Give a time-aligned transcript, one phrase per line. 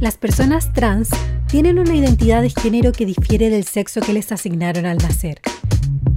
[0.00, 1.08] Las personas trans
[1.48, 5.40] tienen una identidad de género que difiere del sexo que les asignaron al nacer.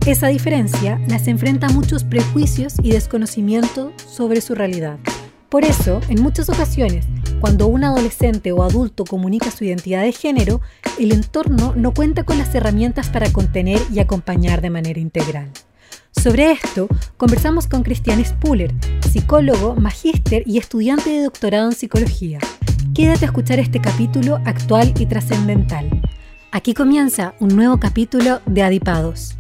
[0.05, 4.99] Esa diferencia las enfrenta a muchos prejuicios y desconocimiento sobre su realidad.
[5.47, 7.05] Por eso, en muchas ocasiones,
[7.39, 10.59] cuando un adolescente o adulto comunica su identidad de género,
[10.99, 15.49] el entorno no cuenta con las herramientas para contener y acompañar de manera integral.
[16.11, 18.73] Sobre esto, conversamos con Cristian Spuller,
[19.09, 22.39] psicólogo, magíster y estudiante de doctorado en psicología.
[22.99, 25.89] Quédate a escuchar este capítulo actual y trascendental.
[26.51, 29.37] Aquí comienza un nuevo capítulo de Adipados.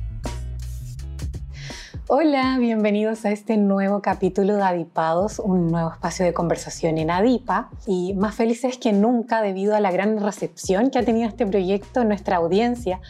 [2.07, 7.69] Hola, bienvenidos a este nuevo capítulo de Adipados, un nuevo espacio de conversación en Adipa
[7.85, 11.99] y más felices que nunca debido a la gran recepción que ha tenido este proyecto
[11.99, 13.01] en nuestra audiencia,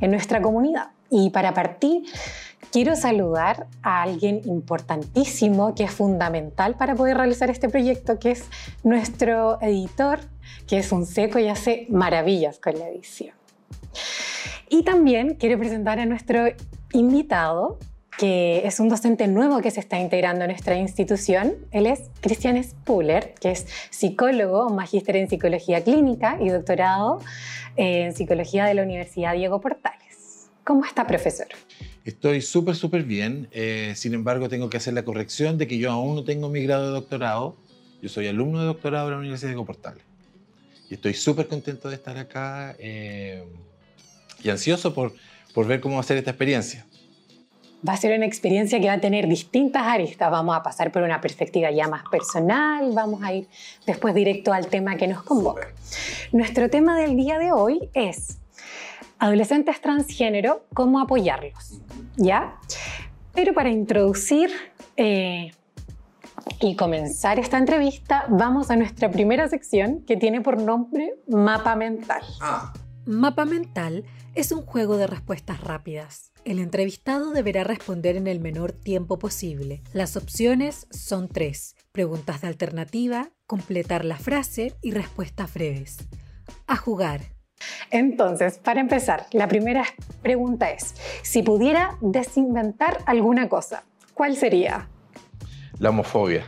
[0.00, 0.90] en nuestra comunidad.
[1.10, 2.04] Y para partir,
[2.76, 8.44] quiero saludar a alguien importantísimo que es fundamental para poder realizar este proyecto, que es
[8.84, 10.20] nuestro editor,
[10.68, 13.34] que es un seco y hace maravillas con la edición.
[14.68, 16.48] Y también quiero presentar a nuestro
[16.92, 17.78] invitado,
[18.18, 21.54] que es un docente nuevo que se está integrando en nuestra institución.
[21.70, 27.22] Él es Cristian Spuller, que es psicólogo, magíster en psicología clínica y doctorado
[27.76, 30.50] en psicología de la Universidad Diego Portales.
[30.62, 31.46] ¿Cómo está, profesor?
[32.06, 33.48] Estoy súper, súper bien.
[33.50, 36.62] Eh, sin embargo, tengo que hacer la corrección de que yo aún no tengo mi
[36.62, 37.56] grado de doctorado.
[38.00, 40.04] Yo soy alumno de doctorado de la Universidad de Portales.
[40.88, 43.42] Y estoy súper contento de estar acá eh,
[44.40, 45.14] y ansioso por,
[45.52, 46.86] por ver cómo va a ser esta experiencia.
[47.86, 50.30] Va a ser una experiencia que va a tener distintas aristas.
[50.30, 53.48] Vamos a pasar por una perspectiva ya más personal, vamos a ir
[53.84, 55.72] después directo al tema que nos convoca.
[56.30, 58.38] Nuestro tema del día de hoy es
[59.18, 61.80] adolescentes transgénero, cómo apoyarlos,
[62.16, 62.56] ¿ya?
[63.34, 64.50] Pero para introducir
[64.96, 65.52] eh,
[66.60, 72.22] y comenzar esta entrevista, vamos a nuestra primera sección que tiene por nombre Mapa Mental.
[72.40, 72.72] Ah.
[73.04, 76.32] Mapa Mental es un juego de respuestas rápidas.
[76.44, 79.82] El entrevistado deberá responder en el menor tiempo posible.
[79.92, 81.74] Las opciones son tres.
[81.92, 85.98] Preguntas de alternativa, completar la frase y respuestas breves.
[86.66, 87.35] A jugar.
[87.90, 89.84] Entonces, para empezar, la primera
[90.22, 93.84] pregunta es, si pudiera desinventar alguna cosa,
[94.14, 94.88] ¿cuál sería?
[95.78, 96.44] La homofobia.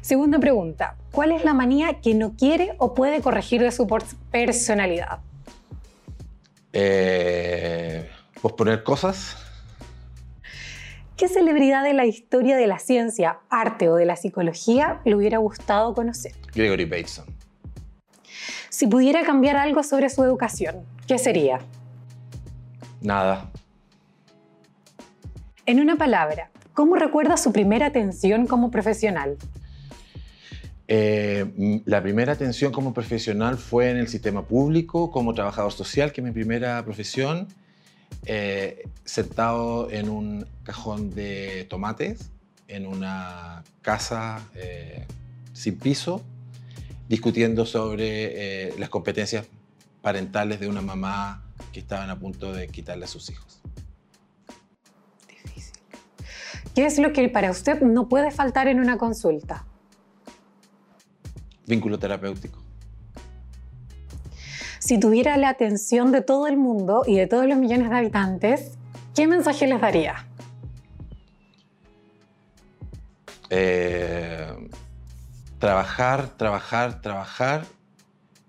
[0.00, 3.86] Segunda pregunta, ¿cuál es la manía que no quiere o puede corregir de su
[4.30, 5.20] personalidad?
[6.72, 8.08] Eh,
[8.40, 9.36] posponer cosas.
[11.16, 15.38] ¿Qué celebridad de la historia de la ciencia, arte o de la psicología le hubiera
[15.38, 16.32] gustado conocer?
[16.54, 17.39] Gregory Bateson.
[18.80, 21.58] Si pudiera cambiar algo sobre su educación, ¿qué sería?
[23.02, 23.50] Nada.
[25.66, 29.36] En una palabra, ¿cómo recuerda su primera atención como profesional?
[30.88, 36.22] Eh, la primera atención como profesional fue en el sistema público, como trabajador social, que
[36.22, 37.48] es mi primera profesión,
[38.24, 42.30] eh, sentado en un cajón de tomates,
[42.66, 45.04] en una casa eh,
[45.52, 46.22] sin piso,
[47.10, 49.48] discutiendo sobre eh, las competencias
[50.00, 53.60] parentales de una mamá que estaban a punto de quitarle a sus hijos.
[55.28, 55.82] Difícil.
[56.72, 59.66] ¿Qué es lo que para usted no puede faltar en una consulta?
[61.66, 62.62] Vínculo terapéutico.
[64.78, 68.78] Si tuviera la atención de todo el mundo y de todos los millones de habitantes,
[69.16, 70.28] ¿qué mensaje les daría?
[73.50, 74.29] Eh,
[75.60, 77.66] trabajar, trabajar, trabajar,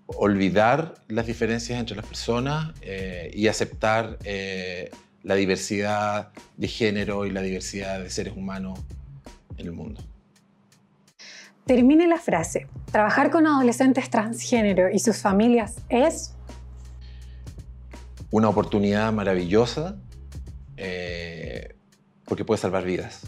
[0.06, 4.90] olvidar las diferencias entre las personas eh, y aceptar eh,
[5.22, 8.80] la diversidad de género y la diversidad de seres humanos
[9.58, 10.00] en el mundo.
[11.66, 12.66] Termine la frase.
[12.90, 16.34] Trabajar con adolescentes transgénero y sus familias es...
[18.30, 19.96] Una oportunidad maravillosa
[20.78, 21.76] eh,
[22.24, 23.20] porque puede salvar vidas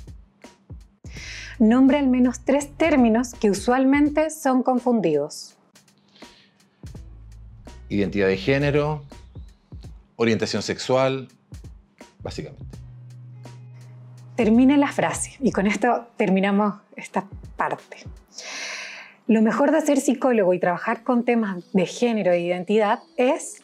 [1.58, 5.56] nombre al menos tres términos que usualmente son confundidos.
[7.88, 9.02] Identidad de género,
[10.16, 11.28] orientación sexual,
[12.20, 12.64] básicamente.
[14.36, 17.98] Termine la frase y con esto terminamos esta parte.
[19.26, 23.63] Lo mejor de ser psicólogo y trabajar con temas de género e identidad es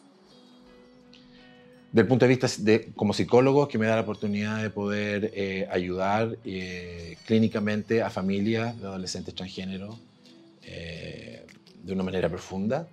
[1.91, 5.67] del punto de vista de, como psicólogo, que me da la oportunidad de poder eh,
[5.69, 9.99] ayudar eh, clínicamente a familias de adolescentes transgénero
[10.63, 11.45] eh,
[11.83, 12.87] de una manera profunda.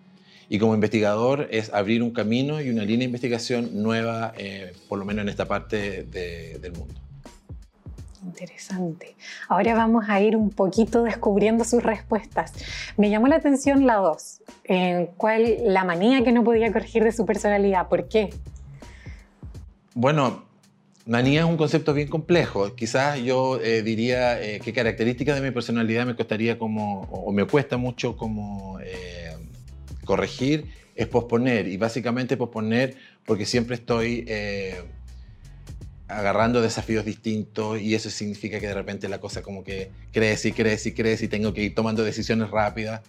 [0.49, 4.33] Y como investigador es abrir un camino y una línea de investigación nueva,
[4.89, 6.95] por lo menos en esta parte del mundo.
[8.25, 9.15] Interesante.
[9.49, 12.55] Ahora vamos a ir un poquito descubriendo sus respuestas.
[12.97, 14.41] Me llamó la atención la dos.
[14.65, 17.89] ¿En ¿Cuál la manía que no podía corregir de su personalidad?
[17.89, 18.31] ¿Por qué?
[20.01, 20.45] Bueno,
[21.07, 22.77] manía es un concepto bien complejo.
[22.77, 27.45] Quizás yo eh, diría eh, que características de mi personalidad me costaría como, o me
[27.47, 29.35] cuesta mucho como eh,
[30.05, 31.67] corregir, es posponer.
[31.67, 32.95] Y básicamente posponer
[33.27, 34.25] porque siempre estoy
[36.07, 40.53] agarrando desafíos distintos y eso significa que de repente la cosa como que crece y
[40.53, 43.01] crece y crece y tengo que ir tomando decisiones rápidas,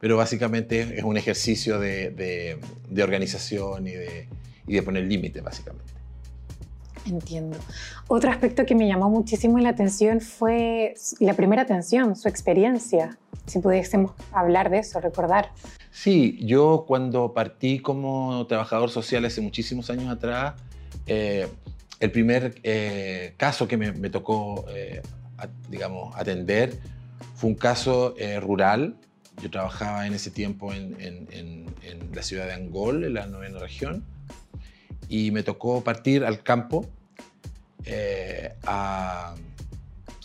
[0.00, 2.58] pero básicamente es un ejercicio de,
[3.02, 6.01] organización y de poner límites, básicamente.
[7.06, 7.58] Entiendo.
[8.06, 13.18] Otro aspecto que me llamó muchísimo la atención fue la primera atención, su experiencia.
[13.46, 15.50] Si pudiésemos hablar de eso, recordar.
[15.90, 20.54] Sí, yo cuando partí como trabajador social hace muchísimos años atrás,
[21.06, 21.48] eh,
[22.02, 25.02] el primer eh, caso que me, tocó, eh,
[25.68, 26.76] digamos, atender
[27.36, 28.96] fue un caso eh, rural.
[29.40, 30.96] Yo trabajaba en ese tiempo en,
[32.12, 34.04] la ciudad de Angol, en la novena región,
[35.12, 36.88] y me tocó partir al campo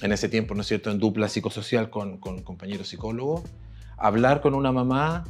[0.02, 3.42] en ese tiempo, ¿no es cierto?, en dupla psicosocial con, con compañeros psicólogos,
[3.98, 5.26] hablar con una mamá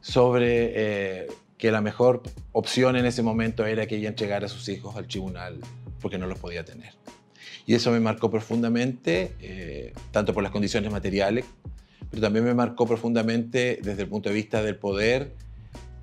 [0.00, 1.26] sobre
[1.58, 2.22] que la mejor
[2.52, 5.58] opción en ese momento era que ella entregara a sus hijos al tribunal
[6.00, 6.94] porque no los podía tener.
[7.66, 11.44] Y eso me marcó profundamente, eh, tanto por las condiciones materiales,
[12.10, 15.34] pero también me marcó profundamente desde el punto de vista del poder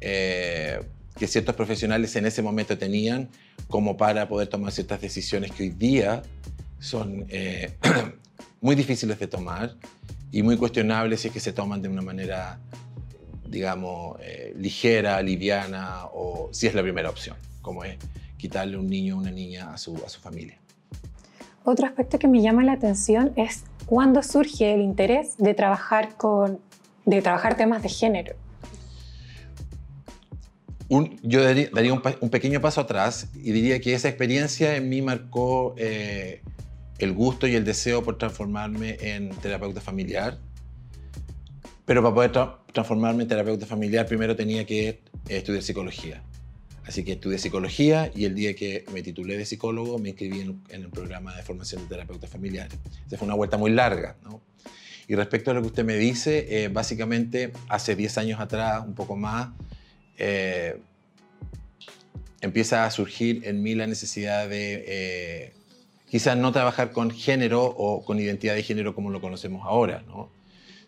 [0.02, 0.80] eh,
[1.18, 3.30] que ciertos profesionales en ese momento tenían
[3.68, 6.24] como para poder tomar ciertas decisiones que hoy día
[6.80, 7.76] son eh,
[8.62, 9.76] muy difíciles de tomar
[10.32, 12.60] y muy cuestionables si es que se toman de una manera,
[13.48, 14.18] digamos,
[14.56, 17.98] ligera, liviana o si es la primera opción, como es
[18.38, 20.58] quitarle un niño o una niña a su, a su familia.
[21.64, 26.60] Otro aspecto que me llama la atención es cuándo surge el interés de trabajar, con,
[27.06, 28.36] de trabajar temas de género.
[30.90, 36.42] Yo daría, un, pequeño paso atrás y diría que esa experiencia en mí marcó eh,
[37.00, 40.40] el gusto y el deseo por transformarme en terapeuta familiar.
[41.86, 42.32] Pero para poder
[42.74, 46.24] transformarme en terapeuta familiar primero tenía que estudiar psicología.
[46.86, 50.62] Así que estudié psicología y el día que me titulé de psicólogo me inscribí en,
[50.70, 52.78] el programa de formación de terapeutas familiares.
[53.06, 54.16] Esa fue una vuelta muy larga.
[54.24, 54.42] ¿no?
[55.10, 58.96] Y respecto a lo que usted me dice, eh, básicamente hace 10 años atrás, un
[58.96, 59.50] poco más,
[60.18, 60.80] eh,
[62.42, 65.54] empieza a surgir en mí la necesidad de eh,
[66.10, 70.30] quizás no trabajar con género o con identidad de género como lo conocemos ahora, ¿no?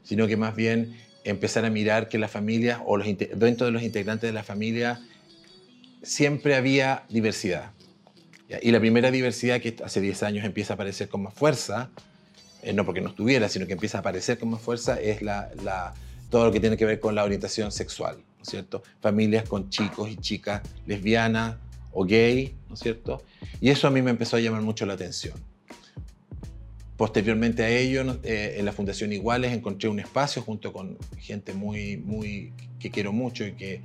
[0.03, 4.29] sino que más bien empezar a mirar que las familias o dentro de los integrantes
[4.29, 5.01] de la familia
[6.01, 7.71] siempre había diversidad.
[8.61, 11.89] Y la primera diversidad que hace 10 años empieza a aparecer con más fuerza,
[12.63, 15.19] eh, no porque no estuviera, sino que empieza a aparecer con más fuerza, es
[16.31, 18.81] todo lo que tiene que ver con la orientación sexual, ¿no es cierto?
[19.01, 21.57] Familias con chicos y chicas lesbianas
[21.91, 23.21] o gay, ¿no es cierto?
[23.59, 25.37] Y eso a mí me empezó a llamar mucho la atención.
[26.95, 31.97] Posteriormente a ello, eh, en la Fundación Iguales encontré un espacio junto con gente muy,
[31.97, 33.81] muy que quiero mucho y que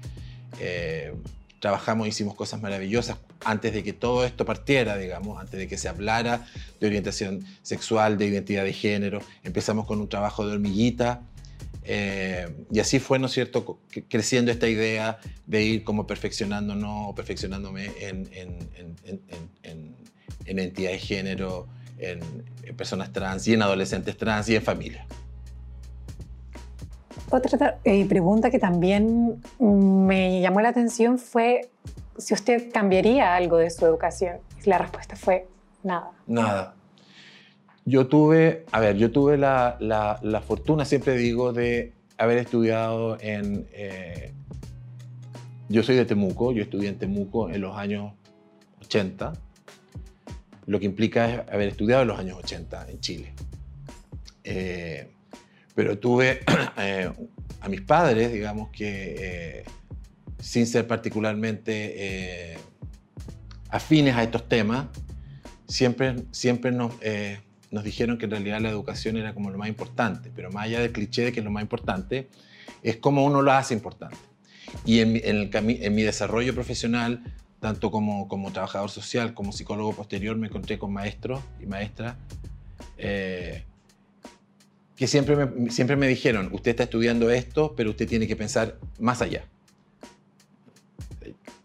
[0.60, 1.12] eh,
[1.58, 5.88] trabajamos, hicimos cosas maravillosas antes de que todo esto partiera, digamos, antes de que se
[5.88, 6.46] hablara
[6.80, 9.20] de orientación sexual, de identidad de género.
[9.42, 11.22] Empezamos con un trabajo de hormiguita
[11.84, 17.14] eh, y así fue, ¿no es cierto?, creciendo esta idea de ir como perfeccionándonos o
[17.14, 18.58] perfeccionándome en, en,
[19.62, 19.96] en,
[20.46, 21.66] en identidad de género,
[21.98, 22.20] en
[22.76, 25.06] personas trans y en adolescentes trans y en familia.
[27.30, 31.70] Otra eh, pregunta que también me llamó la atención fue
[32.16, 34.38] si usted cambiaría algo de su educación.
[34.64, 35.48] La respuesta fue
[35.82, 36.12] nada.
[36.26, 36.76] Nada.
[37.86, 43.66] Yo tuve, a ver, yo tuve la, la, fortuna, siempre digo, de haber estudiado en...
[43.72, 44.32] Eh,
[45.68, 48.12] yo soy de Temuco, yo estudié en Temuco en los años
[48.82, 49.34] 80,
[50.66, 53.32] lo que implica haber estudiado en los años 80 en Chile.
[54.44, 55.10] Eh,
[55.74, 56.40] pero tuve
[56.78, 57.10] eh,
[57.60, 59.64] a mis padres, digamos que
[60.38, 62.56] sin ser particularmente
[63.68, 64.86] afines a estos temas,
[65.66, 66.92] siempre, siempre nos,
[67.74, 70.80] nos dijeron que en realidad la educación era como lo más importante, pero más allá
[70.80, 72.28] del cliché de que lo más importante,
[72.82, 74.16] es cómo uno lo hace importante.
[74.86, 77.22] Y en, en, en mi desarrollo profesional,
[77.60, 82.16] tanto como, como trabajador social, como psicólogo posterior, me encontré con maestros y maestras
[84.96, 88.78] que siempre me, siempre me dijeron, usted está estudiando esto, pero usted tiene que pensar
[88.98, 89.44] más allá.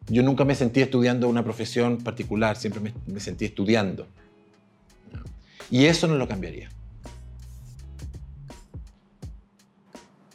[0.08, 4.08] Yo nunca me sentí estudiando una profesión particular, siempre me, sentí estudiando.
[5.72, 6.70] Y eso no lo cambiaría.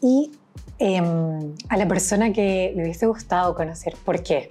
[0.01, 0.33] Y
[0.79, 4.51] em, a la persona que le hubiese gustado conocer, ¿por qué?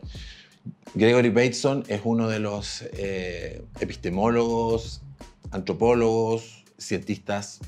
[0.95, 5.01] Gregory Bateson es uno de los eh, epistemólogos,
[5.51, 7.59] antropólogos, cientistas,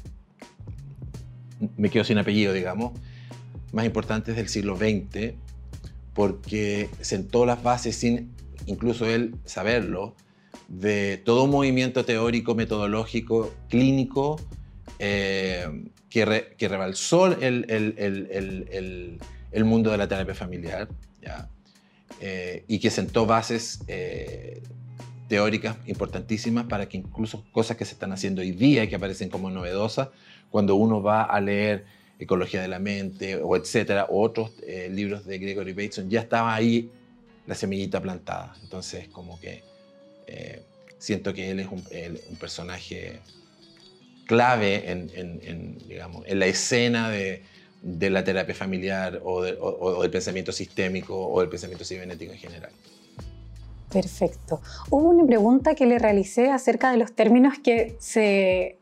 [1.77, 2.91] me quedo sin apellido, digamos,
[3.71, 5.33] más importantes del siglo XX,
[6.13, 8.31] porque sentó las bases sin
[8.65, 10.15] incluso él saberlo,
[10.67, 14.37] de todo un movimiento teórico, metodológico, clínico,
[14.99, 19.19] eh, que, que, rebalsó el, el,
[19.51, 20.87] el, mundo de la terapia familiar
[21.21, 21.49] ¿ya?
[22.21, 24.63] Eh, y que sentó bases eh,
[25.27, 29.29] teóricas importantísimas para que incluso cosas que se están haciendo hoy día y que aparecen
[29.29, 30.09] como novedosas,
[30.49, 31.85] cuando uno va a leer
[32.17, 34.51] Ecología de la Mente o etcétera, o otros
[34.89, 36.89] libros de Gregory Bateson, ya estaba ahí
[37.45, 38.55] la semillita plantada.
[38.63, 39.63] Entonces, como que
[40.27, 40.63] eh,
[40.97, 41.83] siento que él es un,
[42.39, 43.19] personaje
[44.25, 47.43] clave en, digamos, en la escena de,
[48.09, 52.71] la terapia familiar o, del pensamiento sistémico o del pensamiento cibernético en general.
[53.91, 54.61] Perfecto.
[54.89, 58.77] Hubo una pregunta que le realicé acerca de los términos que, se,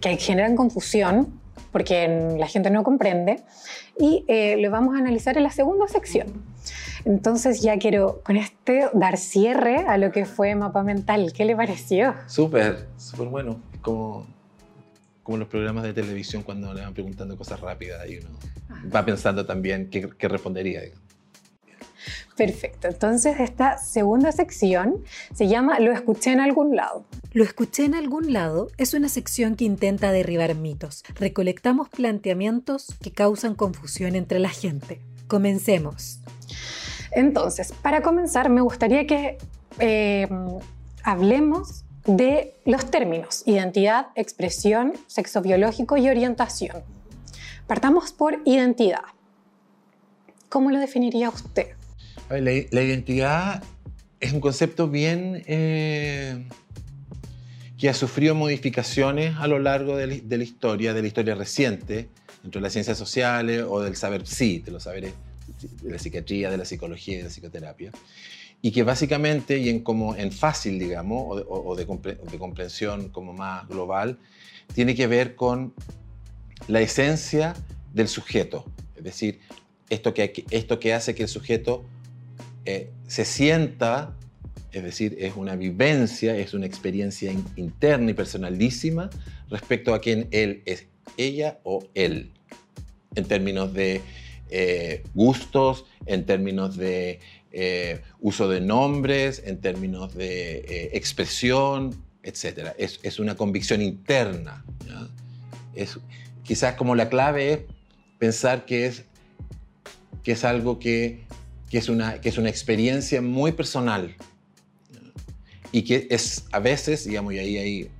[0.00, 1.40] que generan confusión,
[1.72, 3.42] porque la gente no comprende,
[3.98, 6.28] y eh, lo vamos a analizar en la segunda sección.
[7.04, 11.32] Entonces ya quiero con este dar cierre a lo que fue Mapa Mental.
[11.32, 12.14] ¿Qué le pareció?
[12.26, 13.60] Súper, súper bueno.
[13.80, 14.26] Como,
[15.22, 18.30] como los programas de televisión cuando le van preguntando cosas rápidas y uno
[18.94, 20.82] va pensando también qué, qué respondería.
[22.38, 22.86] Perfecto.
[22.86, 25.02] Entonces esta segunda sección
[25.34, 27.04] se llama Lo escuché en algún lado.
[27.32, 31.02] Lo escuché en algún lado es una sección que intenta derribar mitos.
[31.16, 35.00] Recolectamos planteamientos que causan confusión entre la gente.
[35.26, 36.20] Comencemos.
[37.10, 39.38] Entonces, para comenzar, me gustaría que
[39.80, 40.28] eh,
[41.02, 46.84] hablemos de los términos identidad, expresión, sexo biológico y orientación.
[47.66, 49.02] Partamos por identidad.
[50.48, 51.77] ¿Cómo lo definiría usted?
[52.30, 53.62] La, identidad
[54.20, 56.46] es un concepto bien eh,
[57.78, 62.08] que ha sufrido modificaciones a lo largo de la, historia, de la historia reciente,
[62.42, 65.12] dentro de las ciencias sociales o del saber sí, de los saberes
[65.82, 67.92] de la psiquiatría, de la psicología y de la psicoterapia,
[68.60, 74.18] y que básicamente, y en, como en fácil, digamos, o de, comprensión como más global,
[74.74, 75.72] tiene que ver con
[76.66, 77.54] la esencia
[77.94, 78.64] del sujeto,
[78.96, 79.40] es decir,
[79.88, 81.84] esto que, esto que hace que el sujeto
[82.70, 84.14] eh, se sienta,
[84.72, 89.08] es decir, es una vivencia, es una experiencia interna y personalísima
[89.48, 90.84] respecto a quién él es,
[91.16, 92.30] ella o él,
[93.14, 94.02] en términos de
[94.50, 97.20] eh, gustos, en términos de
[97.52, 102.74] eh, uso de nombres, en términos de expresión, etc.
[102.76, 104.62] Es, una convicción interna.
[105.74, 105.98] Es,
[106.42, 107.60] quizás como la clave es
[108.18, 109.04] pensar que es,
[110.22, 111.24] que es algo que,
[111.76, 114.16] es una, que es una experiencia muy personal
[115.70, 117.90] y que es a veces, digamos, y ahí hay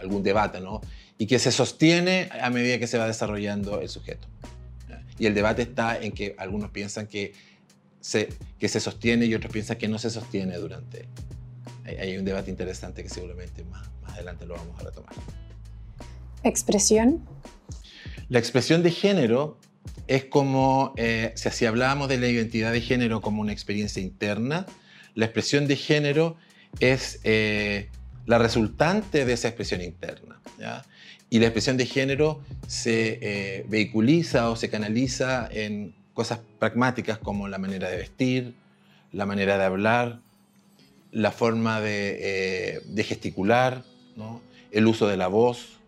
[0.00, 0.82] algún debate, ¿no?
[1.16, 4.28] Y que se sostiene a medida que se va desarrollando el sujeto.
[5.18, 7.32] Y el debate está en que algunos piensan que
[8.00, 8.28] se,
[8.58, 11.06] que se sostiene y otros piensan que no se sostiene durante.
[11.84, 15.14] Hay, un debate interesante que seguramente más, más adelante lo vamos a retomar.
[16.42, 17.24] ¿Expresión?
[18.28, 19.58] La expresión de género
[20.06, 24.66] es como, eh, si así hablábamos de la identidad de género como una experiencia interna,
[25.14, 26.36] la expresión de género
[26.80, 27.88] es eh,
[28.26, 30.40] la resultante de esa expresión interna.
[30.58, 30.84] ¿ya?
[31.30, 37.48] Y la expresión de género se eh, vehiculiza o se canaliza en cosas pragmáticas como
[37.48, 38.54] la manera de vestir,
[39.12, 40.20] la manera de hablar,
[41.10, 43.84] la forma de, eh, gesticular,
[44.70, 45.78] el uso de la voz,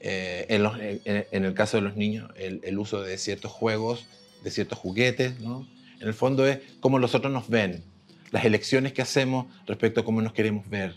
[0.00, 4.06] eh, en, el caso de los niños, el, uso de ciertos juegos,
[4.44, 5.34] de ciertos juguetes.
[5.40, 7.82] En el fondo es cómo los otros nos ven,
[8.30, 10.94] las elecciones que hacemos respecto a cómo nos queremos ver,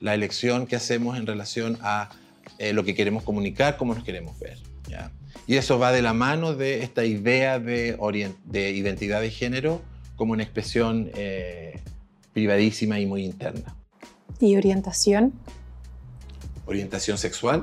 [0.00, 2.10] la elección que hacemos en relación a
[2.58, 4.58] eh, lo que queremos comunicar, cómo nos queremos ver.
[4.88, 5.10] ¿ya?
[5.46, 7.98] Y eso va de la mano de esta idea de,
[8.44, 9.82] de identidad de género
[10.16, 11.80] como una expresión eh,
[12.32, 13.74] privadísima y muy interna.
[14.40, 15.32] ¿Y orientación?
[16.68, 17.62] Orientación sexual.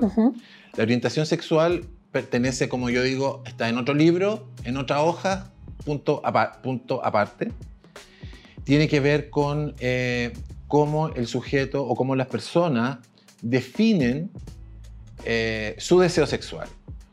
[0.75, 5.51] La orientación sexual pertenece, como yo digo, está en otro libro, en otra hoja,
[5.85, 6.23] punto,
[6.63, 7.51] punto aparte.
[8.63, 10.33] Tiene que ver con eh,
[10.67, 12.97] cómo el sujeto o cómo las personas
[13.43, 14.31] definen
[15.23, 16.67] eh, su deseo sexual,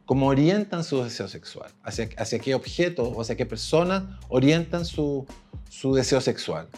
[0.06, 5.26] cómo orientan su deseo sexual, hacia, hacia qué objetos o hacia qué personas orientan su,
[5.68, 6.68] su deseo sexual.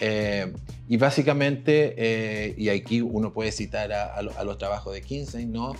[0.00, 0.52] Eh,
[0.88, 5.74] y básicamente, eh, y aquí uno puede citar a, los trabajos de Kinsey, ¿no?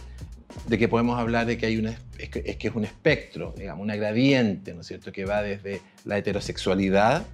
[0.69, 3.55] De que podemos hablar de que hay una, es que, es que es un espectro,
[3.57, 7.25] digamos, una gradiente, ¿no es cierto?, que va desde la heterosexualidad,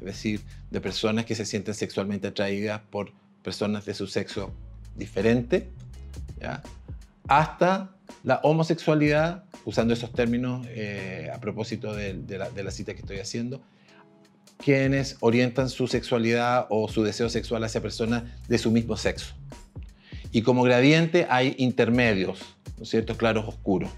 [0.00, 4.52] es decir, de personas que se sienten sexualmente atraídas por personas de su sexo
[4.96, 5.68] diferente,
[6.40, 6.62] ¿ya?
[7.26, 13.00] hasta la homosexualidad, usando esos términos eh, a propósito de, la, de, la, cita que
[13.00, 13.62] estoy haciendo,
[14.58, 19.34] quienes orientan su sexualidad o su deseo sexual hacia personas de su mismo sexo.
[20.32, 22.40] Y como gradiente hay intermedios,
[22.76, 23.16] ¿no es cierto?
[23.16, 23.90] Claros, oscuros.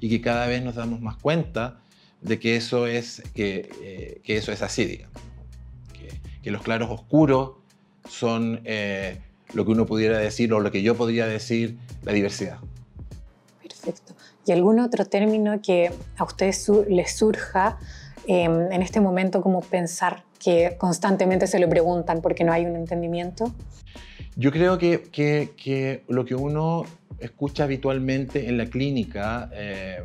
[0.00, 1.80] Y que cada vez nos damos más cuenta
[2.20, 5.14] de que eso es, que, eh, que eso es así, digamos.
[6.42, 7.56] Que, los claros oscuros
[8.08, 9.18] son eh,
[9.52, 12.58] lo que uno pudiera decir o lo que yo podría decir la diversidad.
[13.60, 14.14] Perfecto.
[14.46, 17.78] ¿Y algún otro término que a ustedes les surja
[18.26, 22.76] em, en este momento como pensar que constantemente se lo preguntan porque no hay un
[22.76, 23.52] entendimiento?
[24.36, 26.84] Yo creo que, que, lo que uno
[27.18, 30.02] escucha habitualmente en la clínica eh,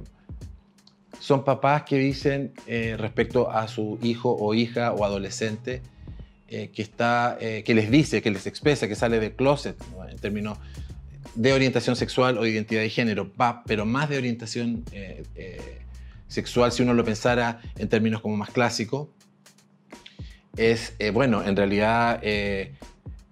[1.20, 5.82] son papás que dicen eh, respecto a su hijo o hija o adolescente
[6.48, 9.76] eh, que, está, que les dice, que les expresa, que sale del closet,
[10.10, 10.58] en términos
[11.36, 13.32] de orientación sexual o de identidad de género,
[13.66, 15.80] pero más de orientación eh, eh,
[16.32, 19.10] sexual, si uno lo pensara en términos como más clásicos,
[20.58, 22.22] es, eh, bueno, en realidad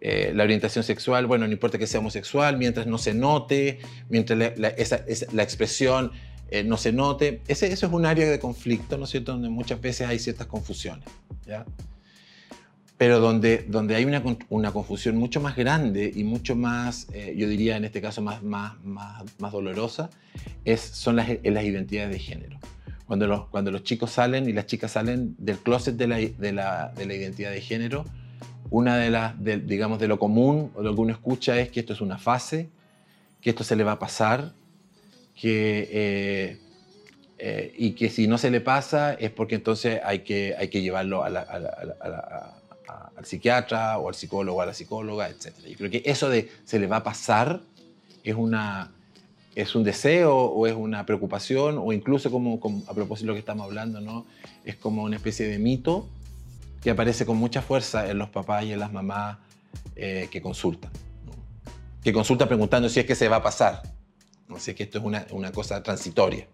[0.02, 3.80] la orientación sexual, bueno, no importa que sea homosexual, mientras no se note,
[4.10, 5.04] mientras la, esa,
[5.34, 6.12] la expresión
[6.66, 10.08] no se note, eso es un área de conflicto, ¿no es cierto?, donde muchas veces
[10.08, 11.06] hay ciertas confusiones,
[11.46, 11.66] ¿ya?
[13.00, 17.48] pero donde, donde hay una, una, confusión mucho más grande y mucho más, eh, yo
[17.48, 20.10] diría en este caso más, más, más, más dolorosa,
[20.66, 22.60] es, son las, las, identidades de género.
[23.10, 26.52] Cuando los, cuando los chicos salen y las chicas salen del closet de la, de
[26.54, 28.06] la, de la identidad de género,
[28.70, 31.94] una de las, digamos, de lo común o lo que uno escucha es que esto
[31.94, 32.70] es una fase,
[33.42, 34.54] que esto se le va a pasar,
[35.34, 36.60] que, eh,
[37.40, 40.84] eh, y que si no se le pasa es porque entonces hay que, hay que
[40.84, 42.60] llevarlo a la, a la
[43.20, 45.54] al psiquiatra o al psicólogo o a la psicóloga, etc.
[45.68, 47.62] Yo creo que eso de se le va a pasar
[48.24, 48.92] es, una,
[49.62, 53.40] es un deseo o es una preocupación o incluso como, a propósito de lo que
[53.40, 54.26] estamos hablando, ¿no?
[54.64, 56.08] es como una especie de mito
[56.82, 59.38] que aparece con mucha fuerza en los papás y en las mamás
[59.96, 60.92] eh, que consultan.
[62.04, 63.84] Que consultan preguntando si es que se va a pasar,
[64.48, 64.60] ¿no?
[64.60, 66.48] si es que esto es una, una cosa transitoria.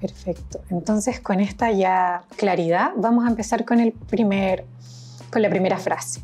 [0.00, 0.62] Perfecto.
[0.68, 4.66] Entonces, con esta ya claridad, vamos a empezar con el primer
[5.30, 6.20] con la primera frase.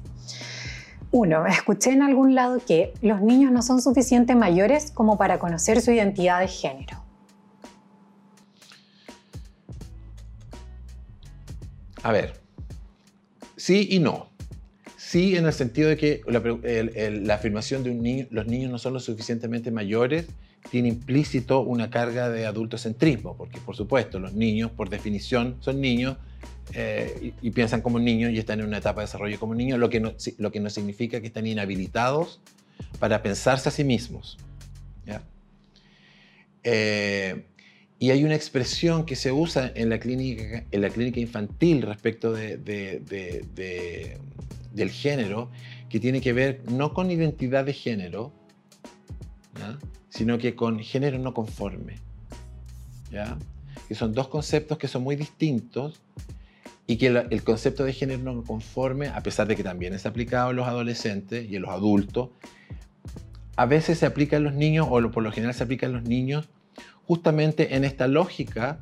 [1.13, 5.83] Uno, escuché en algún lado que los niños no son suficientemente mayores como para conocer
[5.83, 7.03] su identidad de género.
[12.03, 12.41] A ver,
[13.57, 14.27] sí y no.
[14.97, 18.95] Sí en el sentido de que la, afirmación de un niño, los niños no son
[18.95, 20.27] lo suficientemente mayores,
[20.71, 26.17] tiene implícito una carga de adultocentrismo, porque por supuesto los niños, por definición, son niños
[26.75, 29.91] eh, y, piensan como niños y están en una etapa de desarrollo como niños, lo
[29.91, 32.41] que, no, lo que no significa que están inhabilitados
[32.99, 34.39] para pensarse a sí mismos.
[36.65, 37.45] Eh,
[37.99, 42.33] y hay una expresión que se usa en la clínica, en la clínica infantil respecto
[42.33, 42.57] de,
[44.73, 45.51] del género,
[45.89, 48.33] que tiene que ver no con identidad de género,
[50.09, 51.97] sino que con género no conforme.
[53.11, 53.37] ¿ya?
[53.89, 56.01] Que son dos conceptos que son muy distintos
[56.87, 60.51] y que el, concepto de género no conforme, a pesar de que también es aplicado
[60.51, 62.31] en los adolescentes y en los adultos,
[63.57, 66.03] a veces se aplica en los niños, o por lo general se aplica en los
[66.03, 66.49] niños,
[67.05, 68.79] justamente en esta lógica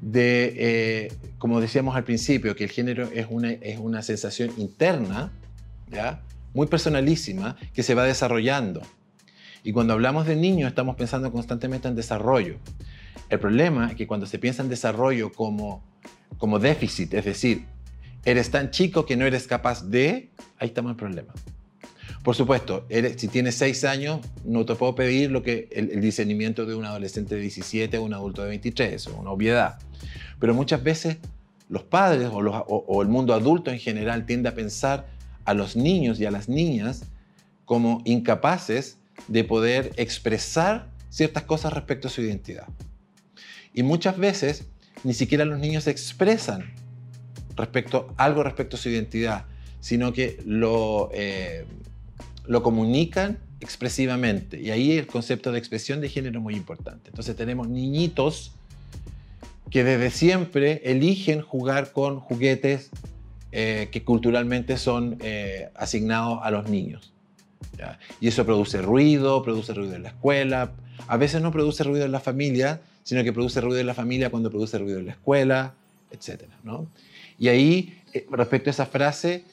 [0.00, 5.32] de, eh, como decíamos al principio, que el género es una, es una sensación interna,
[5.90, 6.22] ¿ya?
[6.54, 8.82] muy personalísima, que se va desarrollando.
[9.62, 12.56] Y cuando hablamos de niños estamos pensando constantemente en desarrollo.
[13.28, 15.82] El problema es que cuando se piensa en desarrollo como
[16.38, 17.66] como déficit, es decir,
[18.24, 21.32] eres tan chico que no eres capaz de, ahí estamos el problema.
[22.22, 26.74] Por supuesto, si tienes 6 años, no te puedo pedir lo que el, discernimiento de
[26.74, 29.78] un adolescente de 17 o un adulto de 23, es una obviedad.
[30.38, 31.18] Pero muchas veces
[31.68, 35.06] los padres o, o el mundo adulto en general tiende a pensar
[35.44, 37.04] a los niños y a las niñas
[37.64, 42.66] como incapaces de poder expresar ciertas cosas respecto a su identidad.
[43.74, 44.66] Y muchas veces
[45.04, 46.74] ni siquiera los niños expresan
[47.56, 49.46] respecto, algo respecto a su identidad,
[49.80, 51.64] sino que lo, eh,
[52.46, 54.60] lo comunican expresivamente.
[54.60, 57.10] Y ahí el concepto de expresión de género es muy importante.
[57.10, 58.52] Entonces tenemos niñitos
[59.70, 62.90] que desde siempre eligen jugar con juguetes
[63.52, 67.12] eh, que culturalmente son eh, asignados a los niños.
[68.20, 70.72] Y eso produce ruido, produce ruido en la escuela,
[71.06, 74.30] a veces no produce ruido en la familia, sino que produce ruido en la familia
[74.30, 75.74] cuando produce ruido en la escuela,
[76.10, 76.42] etc.
[76.62, 76.86] ¿no?
[77.38, 79.44] Y ahí, eh, respecto a esa frase,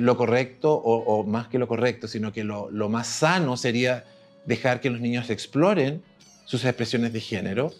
[0.00, 4.04] lo correcto, o, más que lo correcto, sino que lo más sano sería
[4.46, 6.02] dejar que los niños exploren
[6.46, 7.74] sus expresiones de género,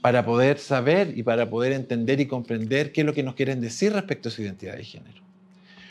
[0.00, 3.60] para poder saber y para poder entender y comprender qué es lo que nos quieren
[3.60, 5.20] decir respecto a su identidad de género.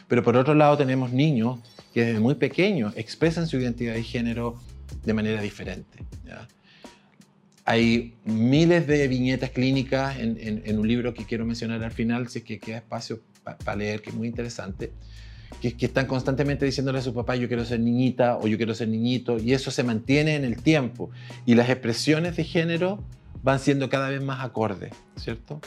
[0.07, 1.59] Pero por otro lado tenemos niños
[1.99, 4.59] desde muy pequeños expresan su identidad de género
[5.03, 5.99] de manera diferente.
[7.65, 12.45] Hay miles de viñetas clínicas en, un libro que quiero mencionar al final, si es
[12.45, 14.91] que queda espacio para leer, que es muy interesante,
[15.61, 18.73] que, que, están constantemente diciéndole a su papá, yo quiero ser niñita o yo quiero
[18.73, 21.11] ser niñito, y eso se mantiene en el tiempo.
[21.45, 23.03] Y las expresiones de género
[23.43, 25.61] van siendo cada vez más acordes, ¿cierto?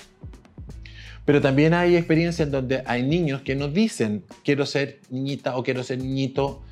[1.24, 5.62] Pero también hay experiencias en donde hay niños que nos dicen quiero ser niñita o
[5.62, 6.62] quiero ser niñito.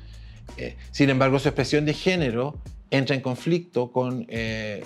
[0.57, 2.59] Eh, sin embargo, su expresión de género
[2.89, 4.83] entra en conflicto con eh,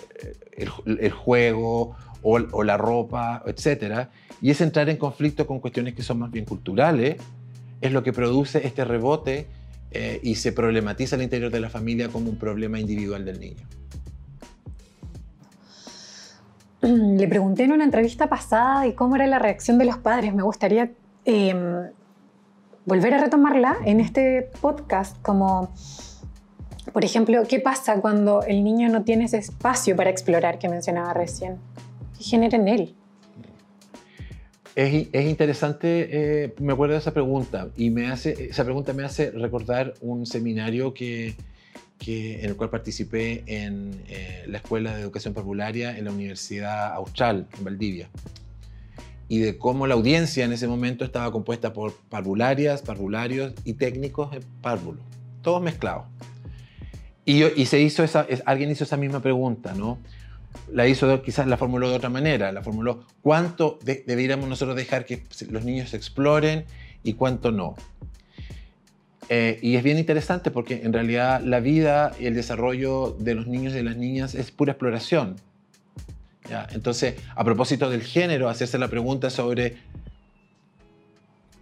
[0.55, 4.09] el, juego o, la ropa, etc.
[4.41, 7.17] Y es entrar en conflicto con cuestiones que son más bien culturales,
[7.81, 9.47] es lo que produce este rebote
[9.91, 13.67] eh, y se problematiza al interior de la familia como un problema individual del niño.
[17.17, 20.33] Le pregunté en una entrevista pasada de cómo era la reacción de los padres.
[20.33, 20.91] Me gustaría
[21.25, 21.89] em,
[22.85, 25.73] volver a retomarla en este podcast, como,
[26.93, 31.13] por ejemplo, ¿qué pasa cuando el niño no tiene ese espacio para explorar que mencionaba
[31.13, 31.57] recién?
[32.17, 32.95] ¿Qué genera en él?
[34.75, 39.03] Es, es interesante, eh, me acuerdo de esa pregunta, y me hace, esa pregunta me
[39.03, 41.35] hace recordar un seminario que,
[41.97, 46.93] que, en el cual participé en eh, la Escuela de Educación Parvularia en la Universidad
[46.93, 48.09] Austral, en Valdivia.
[49.27, 54.31] Y de cómo la audiencia en ese momento estaba compuesta por parvularias, parvularios y técnicos
[54.31, 54.99] de párvulo,
[55.41, 56.05] todos mezclados.
[57.25, 59.97] Y, y se hizo esa, alguien hizo esa misma pregunta, ¿no?
[60.71, 65.23] La hizo, quizás la formuló de otra manera, la formuló, ¿cuánto deberíamos nosotros dejar que
[65.49, 66.65] los niños exploren
[67.03, 67.75] y cuánto no?
[69.29, 73.47] Eh, y es bien interesante porque en realidad la vida y el desarrollo de los
[73.47, 75.35] niños y de las niñas es pura exploración.
[76.71, 79.77] Entonces, a propósito del género, hacerse la pregunta sobre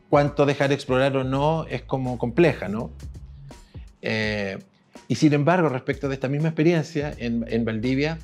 [0.10, 2.92] cuánto dejar explorar o no es como compleja, ¿no?
[4.02, 4.58] Eh,
[5.08, 8.20] y sin embargo, respecto de esta misma experiencia en, en Valdivia,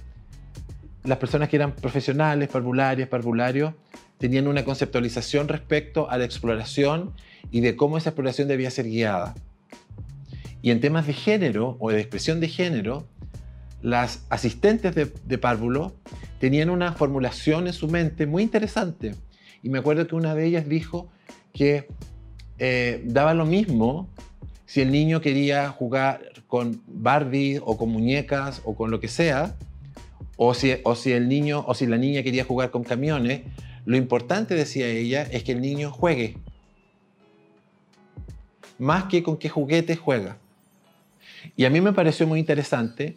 [1.05, 3.73] las personas que eran profesionales, parvularias, parvularios,
[4.19, 7.13] tenían una conceptualización respecto a la exploración
[7.51, 9.33] y de cómo esa exploración debía ser guiada.
[10.61, 13.07] Y en temas de género o de expresión de género,
[13.81, 15.95] las asistentes de, párvulo
[16.39, 19.15] tenían una formulación en su mente muy interesante.
[19.63, 21.09] Y me acuerdo que una de ellas dijo
[21.53, 21.87] que
[22.57, 24.09] eh, daba lo mismo
[24.65, 29.55] si el niño quería jugar con Barbie o con muñecas o con lo que sea,
[30.35, 33.41] o si el niño o si la niña quería jugar con camiones,
[33.89, 36.37] lo importante, decía ella, es que el niño juegue.
[38.77, 40.37] Más que con qué juguete juega.
[41.55, 43.15] Y a mí me pareció muy interesante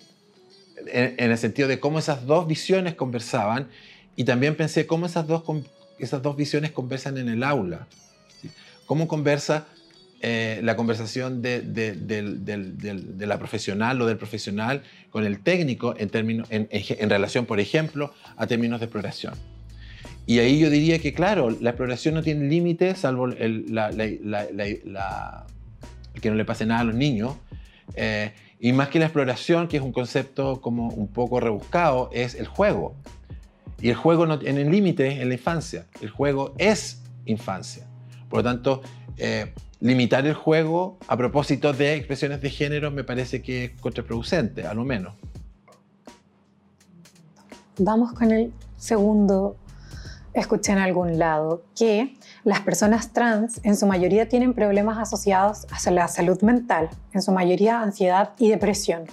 [0.86, 3.68] en, el sentido de cómo esas dos visiones conversaban
[4.16, 5.42] y también pensé cómo esas dos,
[5.98, 7.86] esas dos visiones conversan en el aula.
[8.86, 9.66] Cómo conversa
[10.22, 16.48] eh, la conversación de, de, la profesional o del profesional con el técnico en, términos,
[16.50, 19.51] en, en relación, por ejemplo, a términos de exploración.
[20.26, 23.66] Y ahí yo diría que, claro, la exploración no tiene límites, salvo el,
[26.20, 27.34] que no le pase nada a los niños.
[27.94, 32.36] Eh, y más que la exploración, que es un concepto como un poco rebuscado, es
[32.36, 32.94] el juego.
[33.80, 35.86] Y el juego no tiene límites en la infancia.
[36.00, 37.88] El juego es infancia.
[38.28, 38.82] Por lo tanto,
[39.16, 44.64] eh, limitar el juego a propósito de expresiones de género me parece que es contraproducente,
[44.64, 45.14] a lo menos.
[47.78, 49.56] Vamos con el segundo
[50.34, 52.14] escuché en algún lado que
[52.44, 57.32] las personas trans en su mayoría tienen problemas asociados a la salud mental, en su
[57.32, 59.04] mayoría ansiedad y depresión.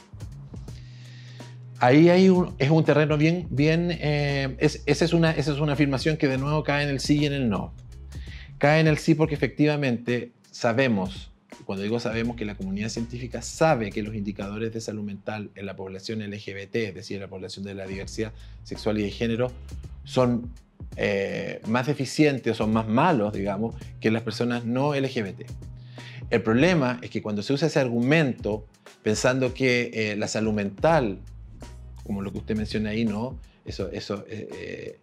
[1.79, 5.73] Ahí hay un, es un terreno bien, bien eh, esa, es una, esa es una
[5.73, 7.73] afirmación que de nuevo cae en el sí y en el no.
[8.57, 11.31] Cae en el sí porque efectivamente sabemos,
[11.63, 15.65] cuando digo sabemos que la comunidad científica sabe que los indicadores de salud mental en
[15.65, 19.49] la población LGBT, es decir, en la población de la diversidad sexual y de género,
[20.03, 20.51] son
[20.95, 25.43] eh, más deficientes o son más malos, digamos, que las personas no LGBT.
[26.29, 28.65] El problema es que cuando se usa ese argumento,
[29.01, 31.19] pensando que eh, la salud mental,
[32.03, 33.39] como lo que usted menciona ahí, ¿no?
[33.65, 34.99] Eso, eso eh,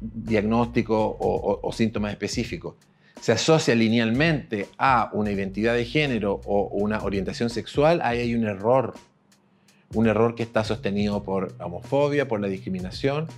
[0.00, 2.74] diagnóstico o, síntomas específicos
[3.20, 8.44] se asocia linealmente a una identidad de género o una orientación sexual, ahí hay un
[8.44, 8.94] error.
[9.94, 13.28] Un error que está sostenido por homofobia, por la discriminación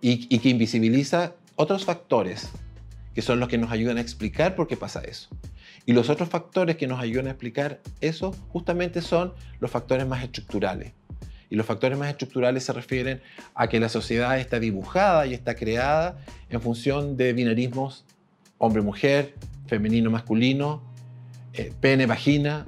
[0.00, 2.50] y, que invisibiliza otros factores
[3.14, 5.28] que son los que nos ayudan a explicar por qué pasa eso.
[5.84, 10.22] Y los otros factores que nos ayudan a explicar eso justamente son los factores más
[10.22, 10.92] estructurales.
[11.50, 13.20] Y los factores más estructurales se refieren
[13.54, 18.04] a que la sociedad está dibujada y está creada en función de binarismos
[18.58, 19.34] hombre-mujer,
[19.66, 20.82] femenino-masculino,
[21.54, 22.66] eh, pene-vagina.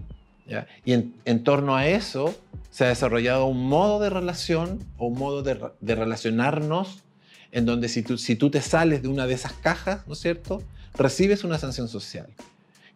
[0.84, 2.34] Y en, torno a eso
[2.72, 7.04] se ha desarrollado un modo de relación o un modo de, relacionarnos
[7.52, 10.20] en donde si tú, si tú te sales de una de esas cajas, ¿no es
[10.20, 10.62] cierto?,
[10.94, 12.28] recibes una sanción social,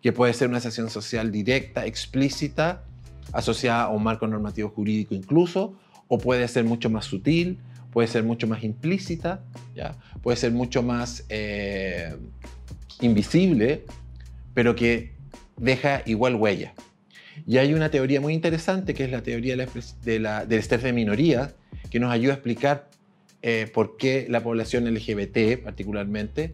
[0.01, 2.85] que puede ser una sanción social directa, explícita,
[3.33, 5.75] asociada a un marco normativo jurídico incluso,
[6.09, 7.59] o puede ser mucho más sutil,
[7.93, 9.43] puede ser mucho más implícita,
[9.75, 9.95] ¿ya?
[10.23, 12.17] puede ser mucho más eh,
[13.03, 13.85] invisible,
[14.55, 15.13] pero que
[15.59, 16.73] deja igual huella.
[17.47, 20.93] Y hay una teoría muy interesante que es la teoría de la, del estrés de
[20.93, 21.55] minoría,
[21.91, 22.89] que nos ayuda a explicar
[23.43, 26.53] eh, por qué la población LGBT particularmente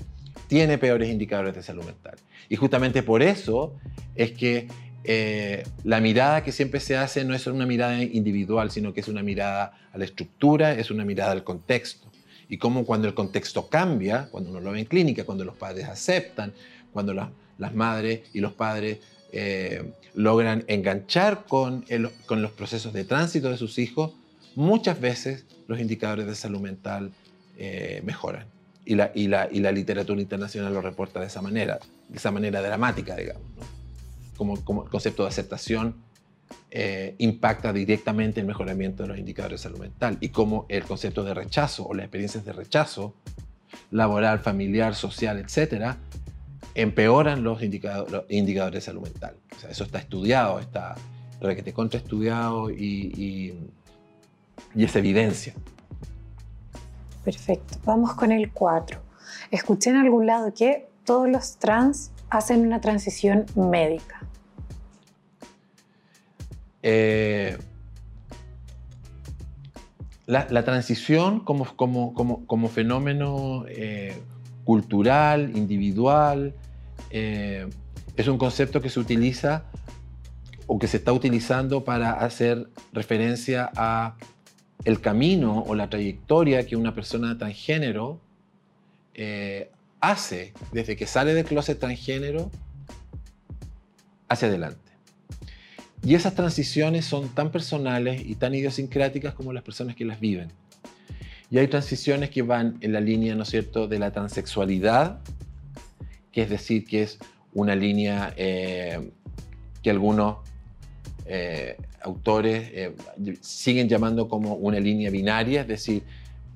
[0.48, 2.16] tiene peores indicadores de salud mental.
[2.48, 3.74] Y justamente por eso
[4.14, 4.68] es que
[5.04, 9.08] eh, la mirada que siempre se hace no es una mirada individual, sino que es
[9.08, 12.10] una mirada a la estructura, es una mirada al contexto.
[12.48, 15.88] Y cómo cuando el contexto cambia, cuando uno lo ve en clínica, cuando los padres
[15.88, 16.52] aceptan,
[16.92, 18.98] cuando las madres y los padres
[19.32, 24.12] eh, logran enganchar con, los procesos de tránsito de sus hijos,
[24.54, 27.12] muchas veces los indicadores de salud mental
[27.58, 28.46] eh, mejoran.
[28.84, 33.42] Y la, literatura internacional lo reporta de esa manera, de esa manera dramática, digamos
[34.36, 35.94] como, como concepto de aceptación
[36.70, 41.22] eh, impacta directamente el mejoramiento de los indicadores de salud mental y cómo el concepto
[41.22, 43.14] de rechazo o las experiencias de rechazo
[43.90, 45.98] laboral, familiar, social, etcétera,
[46.74, 49.36] empeoran los, los indicadores de salud mental.
[49.56, 50.94] O sea, eso está estudiado, está
[51.40, 53.54] requete contraestudiado y, y,
[54.74, 55.54] y es evidencia.
[57.24, 57.78] Perfecto.
[57.84, 59.00] Vamos con el 4.
[59.50, 64.20] Escuché en algún lado que todos los trans hacen una transición médica.
[66.82, 67.56] Eh,
[70.26, 74.20] la, transición como, como, como, fenómeno eh,
[74.64, 76.54] cultural, individual,
[77.10, 77.68] eh,
[78.16, 79.64] es un concepto que se utiliza
[80.66, 84.16] o que se está utilizando para hacer referencia a
[84.84, 88.20] el camino o la trayectoria que una persona transgénero
[90.02, 92.50] hace desde que sale del closet transgénero
[94.28, 94.92] hacia adelante.
[96.04, 100.50] Y esas transiciones son tan personales y tan idiosincráticas como las personas que las viven.
[101.52, 105.20] Y hay transiciones que van en la línea, ¿no es cierto?, de la transexualidad,
[106.32, 107.18] que es decir, que es
[107.52, 109.10] una línea eh,
[109.82, 110.38] que algunos
[111.26, 112.96] eh, autores eh,
[113.42, 116.04] siguen llamando como una línea binaria, es decir,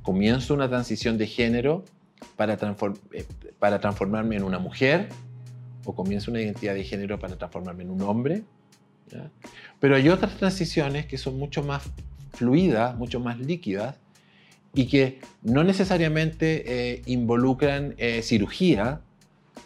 [0.01, 1.85] comienzo una transición de género
[2.37, 2.57] para,
[3.59, 5.11] para transformarme en una mujer,
[5.85, 8.45] o comienzo una identidad de género para transformarme en un hombre,
[9.79, 11.83] pero hay otras transiciones que son mucho más
[12.33, 13.99] fluidas, mucho más líquidas
[14.77, 19.01] y que no necesariamente eh, involucran eh, cirugía,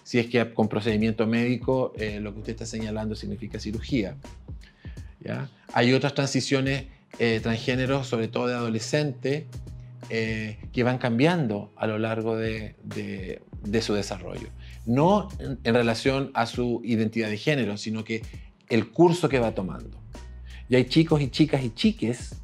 [0.04, 4.16] si es que con procedimiento médico eh, lo que usted está señalando significa cirugía.
[5.74, 6.86] Hay otras transiciones
[7.42, 9.46] transgénero, sobre todo de adolescente,
[10.08, 12.74] que van cambiando a lo largo de,
[13.82, 14.48] su desarrollo.
[14.86, 18.22] No en relación a su identidad de género, sino que
[18.70, 20.00] el curso que va tomando.
[20.70, 22.40] Y hay chicos y chicas y chiques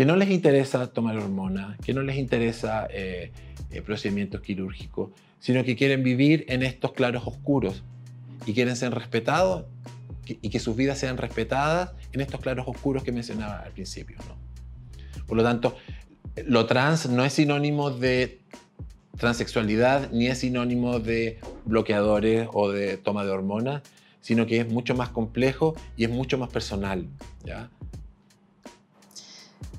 [0.00, 3.32] que no les interesa tomar hormonas, que no les interesa eh,
[3.84, 5.10] procedimientos quirúrgicos,
[5.40, 7.82] sino que quieren vivir en estos claros oscuros
[8.46, 9.66] y quieren ser respetados
[10.26, 14.16] y que sus vidas sean respetadas en estos claros oscuros que mencionaba al principio.
[15.26, 15.76] Por lo tanto,
[16.46, 18.40] lo trans no es sinónimo de
[19.18, 23.82] transexualidad ni es sinónimo de bloqueadores o de toma de hormonas,
[24.22, 27.06] sino que es mucho más complejo y es mucho más personal.
[27.44, 27.68] ¿ya?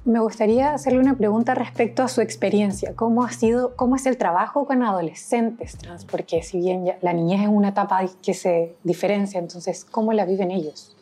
[0.03, 2.95] Me gustaría hacerle una pregunta respecto a su experiencia.
[2.95, 6.05] ¿Cómo, ha sido, cómo es el trabajo con adolescentes trans?
[6.05, 10.49] Porque si bien la niñez es una etapa que se diferencia, entonces, ¿cómo la viven
[10.49, 10.95] ellos?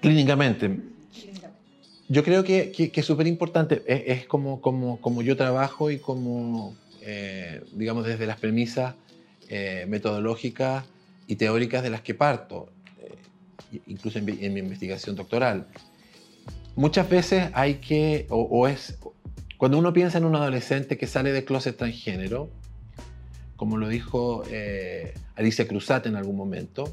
[0.00, 0.80] Clínicamente.
[2.08, 3.82] Yo creo que, es súper importante.
[3.86, 8.94] Es, como, como, como, yo trabajo y como, eh, digamos, desde las premisas
[9.48, 10.84] eh, metodológicas
[11.26, 12.68] y teóricas de las que parto,
[13.72, 15.66] eh, incluso en, mi investigación doctoral.
[16.76, 18.98] Muchas veces hay que, o, es,
[19.58, 22.50] Cuando uno piensa en un adolescente que sale de closet transgénero,
[23.56, 26.92] como lo dijo eh, Alicia Cruzat en algún momento,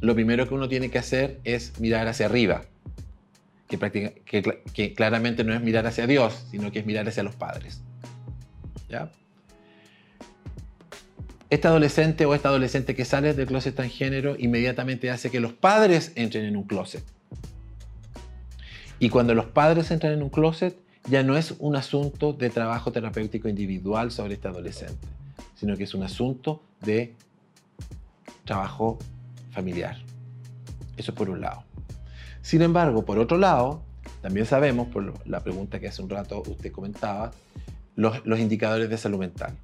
[0.00, 2.62] lo primero que uno tiene que hacer es mirar hacia arriba,
[3.66, 4.22] que,
[4.72, 7.82] que, claramente no es mirar hacia Dios, sino que es mirar hacia los padres.
[8.88, 9.10] ¿Ya?
[11.50, 16.12] Este adolescente o esta adolescente que sale del closet transgénero inmediatamente hace que los padres
[16.14, 17.02] entren en un closet.
[18.98, 20.76] Y cuando los padres entran en un closet,
[21.08, 25.06] ya no es un asunto de trabajo terapéutico individual sobre este adolescente,
[25.54, 27.14] sino que es un asunto de
[28.44, 28.98] trabajo
[29.50, 29.96] familiar.
[30.96, 31.64] Eso por un lado.
[32.42, 33.82] Sin embargo, por otro lado,
[34.20, 37.30] también sabemos, por la pregunta que hace un rato usted comentaba,
[37.94, 39.54] los, indicadores de salud mental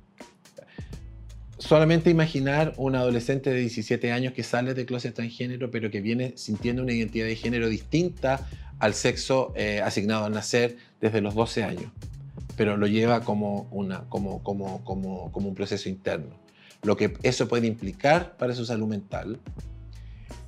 [1.59, 6.35] solamente imaginar un adolescente de 17 años que sale de closet transgénero, pero que viene
[6.37, 8.47] sintiendo una identidad de género distinta
[8.79, 11.93] al sexo eh, asignado al nacer desde los 12 años,
[12.57, 16.37] pero lo lleva como, una, como, como, como, como un proceso interno.
[16.83, 19.39] Lo que eso puede implicar para su salud mental,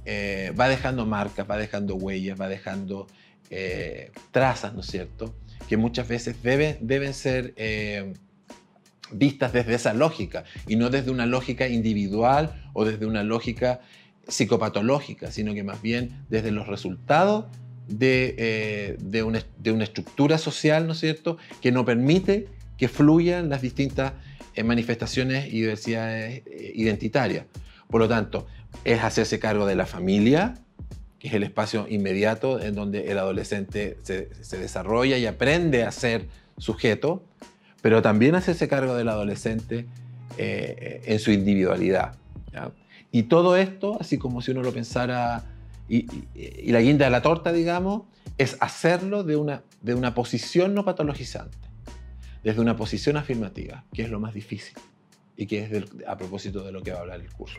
[0.04, 3.06] eh, va dejando marcas, va dejando huellas, va dejando
[3.50, 5.34] eh, trazas, ¿no es cierto?
[5.68, 7.54] Que muchas veces debe, deben ser
[9.12, 13.80] vistas desde esa lógica y no desde una lógica individual o desde una lógica
[14.28, 17.46] psicopatológica, sino que más bien desde los resultados
[17.88, 23.62] de, eh, de, una, estructura social, ¿no es cierto?, que no permite que fluyan las
[23.62, 24.12] distintas
[24.54, 27.46] eh, manifestaciones y diversidades eh, identitarias.
[27.88, 28.46] Por lo tanto,
[28.84, 30.54] es hacerse cargo de la familia,
[31.18, 36.26] que es el espacio inmediato en donde el adolescente se, desarrolla y aprende a ser
[36.58, 37.24] sujeto,
[37.80, 39.86] pero también hacerse cargo del adolescente
[40.38, 42.16] en su individualidad.
[43.12, 45.44] Y todo esto, así como si uno lo pensara,
[45.88, 48.02] y, la guinda de la torta, digamos,
[48.38, 51.56] es hacerlo de una, de una posición no patologizante,
[52.42, 54.76] desde una posición afirmativa, que es lo más difícil
[55.36, 57.58] y que es a propósito de lo que va a hablar el curso.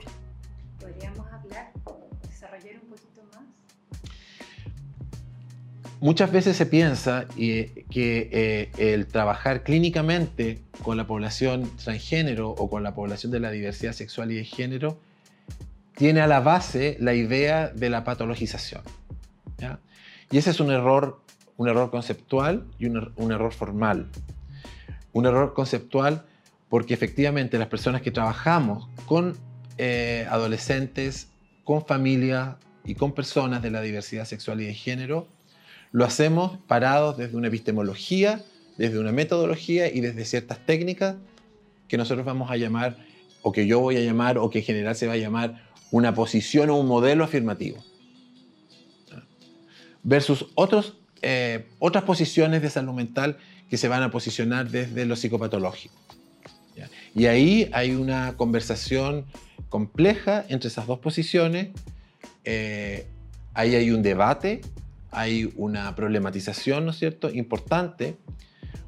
[0.79, 1.71] ¿Podríamos hablar,
[2.27, 3.07] desarrollar un poquito
[5.99, 12.83] Muchas veces se piensa que eh, el trabajar clínicamente con la población transgénero o con
[12.83, 14.99] la población de la diversidad sexual y de género
[15.97, 18.83] tiene a la base la idea de la patologización.
[20.29, 21.21] Y ese es un error,
[21.55, 24.07] un error conceptual y un, error formal.
[25.13, 26.25] Un error conceptual
[26.69, 29.37] porque efectivamente las personas que trabajamos con
[29.77, 31.29] eh, adolescentes,
[31.63, 35.27] con familias y con personas de la diversidad sexual y de género,
[35.91, 38.43] lo hacemos parados desde una epistemología,
[38.77, 41.15] desde una metodología y desde ciertas técnicas
[41.87, 42.97] que nosotros vamos a llamar,
[43.41, 46.13] o que yo voy a llamar, o que en general se va a llamar una
[46.13, 47.83] posición o un modelo afirmativo.
[50.03, 53.37] Versus otros, eh, otras posiciones de salud mental
[53.69, 55.95] que se van a posicionar desde lo psicopatológico.
[57.15, 59.25] Y ahí hay una conversación
[59.69, 61.69] compleja entre esas dos posiciones.
[62.43, 63.07] Eh,
[63.55, 64.61] ahí hay un debate
[65.11, 68.17] hay una problematización, ¿no es cierto?, importante,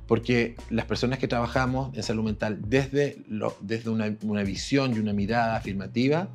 [0.07, 3.23] porque las personas que trabajamos en salud mental desde,
[3.61, 6.29] desde una, una visión y una mirada afirmativa,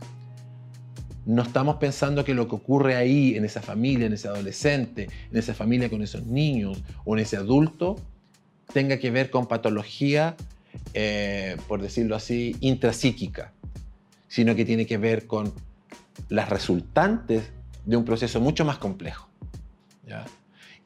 [1.27, 5.39] no estamos pensando que lo que ocurre ahí, en esa familia, en ese adolescente, en
[5.39, 7.97] esa familia con esos niños o en ese adulto,
[8.73, 10.37] tenga que ver con patología,
[10.93, 13.53] eh, por decirlo así, intrapsíquica,
[14.29, 15.53] sino que tiene que ver con
[16.29, 17.51] las resultantes
[17.87, 19.29] de un proceso mucho más complejo.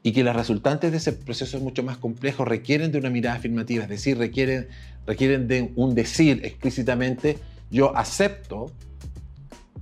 [0.02, 3.82] Y que las resultantes de ese proceso mucho más complejo requieren de una mirada afirmativa,
[3.82, 4.68] es decir, requieren,
[5.06, 7.38] requieren de un decir explícitamente,
[7.70, 8.72] yo acepto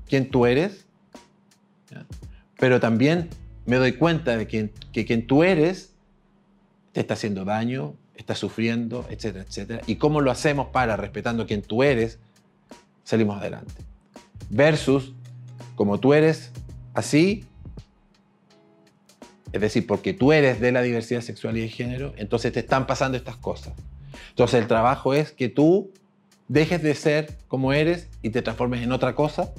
[0.09, 0.87] quién tú eres,
[2.59, 3.29] pero también
[3.65, 5.93] me doy cuenta de que, que quien tú eres
[6.93, 9.83] te está haciendo daño, está sufriendo, etcétera, etcétera.
[9.87, 12.19] Y cómo lo hacemos para, respetando quién tú eres,
[13.05, 13.75] salimos adelante.
[14.49, 15.13] Versus,
[15.75, 16.53] como tú eres
[16.95, 17.45] así,
[19.53, 22.87] es decir, porque tú eres de la diversidad sexual y de género, entonces te están
[22.87, 23.75] pasando estas cosas.
[24.31, 25.93] Entonces el trabajo es que tú
[26.49, 29.53] dejes de ser como eres y te transformes en otra cosa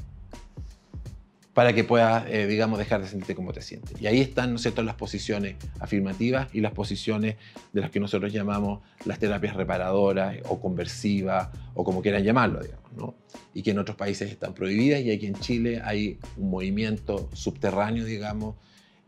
[1.58, 4.00] para que puedas, eh, digamos, dejar de sentirte como te sientes.
[4.00, 7.38] Y ahí están, ¿no es cierto?, las posiciones afirmativas y las posiciones
[7.74, 12.94] de las que nosotros llamamos las terapias reparadoras o conversivas o como quieran llamarlo, digamos,
[12.96, 13.16] ¿no?
[13.56, 18.06] Y que en otros países están prohibidas y aquí en Chile hay un movimiento subterráneo,
[18.06, 18.56] digamos,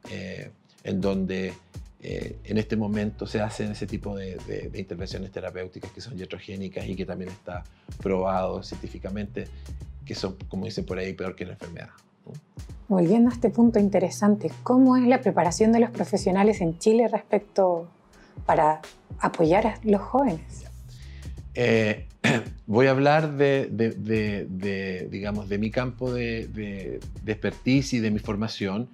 [0.10, 0.50] eh,
[0.84, 1.54] en donde
[2.02, 6.96] eh, en este momento se hacen ese tipo de, intervenciones terapéuticas que son iatrogénicas y
[6.96, 7.64] que también está
[8.02, 9.46] probado científicamente
[10.04, 11.90] que son, como dicen por ahí, peor que la enfermedad.
[12.88, 17.88] Volviendo a este punto interesante, ¿cómo es la preparación de los profesionales en Chile respecto
[18.46, 18.82] para
[19.20, 20.66] apoyar a los jóvenes?
[21.54, 22.08] Eh,
[22.68, 28.90] voy a hablar de, digamos, de mi campo de, expertise y de mi formación.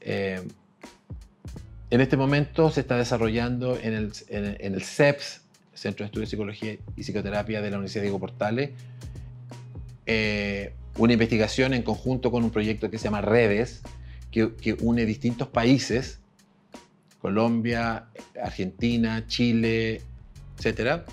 [0.00, 0.42] Eh,
[1.90, 5.42] en este momento se está desarrollando en el, en, el CEPS,
[5.74, 8.70] Centro de Estudios de Psicología y Psicoterapia de la Universidad Diego Portales,
[10.06, 13.82] eh, una investigación en conjunto con un proyecto que se llama Redes,
[14.30, 16.20] que, que une distintos países,
[17.20, 18.06] Colombia,
[18.42, 20.02] Argentina, Chile,
[20.58, 21.04] etcétera,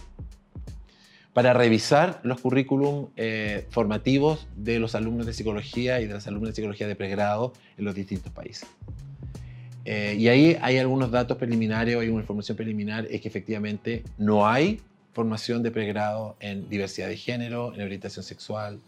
[1.34, 6.50] para revisar los currículum eh, formativos de los alumnos de psicología y de las alumnas
[6.50, 8.68] de psicología de pregrado en los distintos países.
[9.86, 14.48] Eh, y ahí hay algunos datos preliminares, hay una información preliminar, es que efectivamente no
[14.48, 14.82] hay
[15.14, 18.80] formación de pregrado en diversidad de género, en orientación sexual.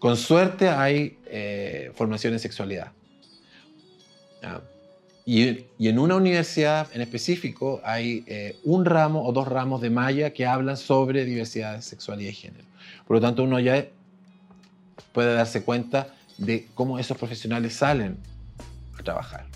[0.00, 2.92] Con suerte hay eh, formación en sexualidad.
[5.26, 10.30] Y, en una universidad en específico hay eh, un ramo o dos ramos de malla
[10.30, 12.64] que hablan sobre diversidad sexual y de género.
[13.06, 13.86] Por lo tanto, uno ya
[15.12, 18.16] puede darse cuenta de cómo esos profesionales salen
[18.98, 19.46] a trabajar.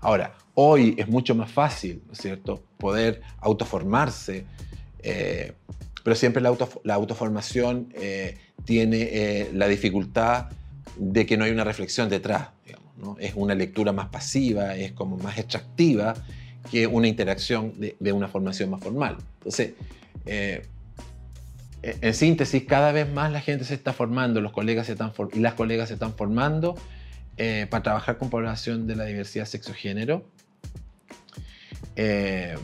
[0.00, 4.44] Ahora, hoy es mucho más fácil, ¿no es cierto?, poder autoformarse,
[5.00, 5.52] eh,
[6.06, 10.50] pero siempre la, la autoformación eh, tiene la dificultad
[10.96, 12.50] de que no hay una reflexión detrás.
[13.18, 16.14] Es una lectura más pasiva, es como más extractiva
[16.70, 19.16] que una interacción de, una formación más formal.
[19.38, 19.72] Entonces,
[20.26, 20.64] eh,
[21.82, 25.40] en síntesis, cada vez más la gente se está formando, los colegas se están y
[25.40, 26.76] las colegas se están formando
[27.36, 30.24] eh, para trabajar con población de la diversidad sexo-género.
[31.96, 32.56] Eh,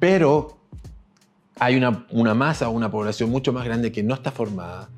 [0.00, 0.57] pero
[1.58, 4.88] hay una, masa una población mucho más grande que no está formada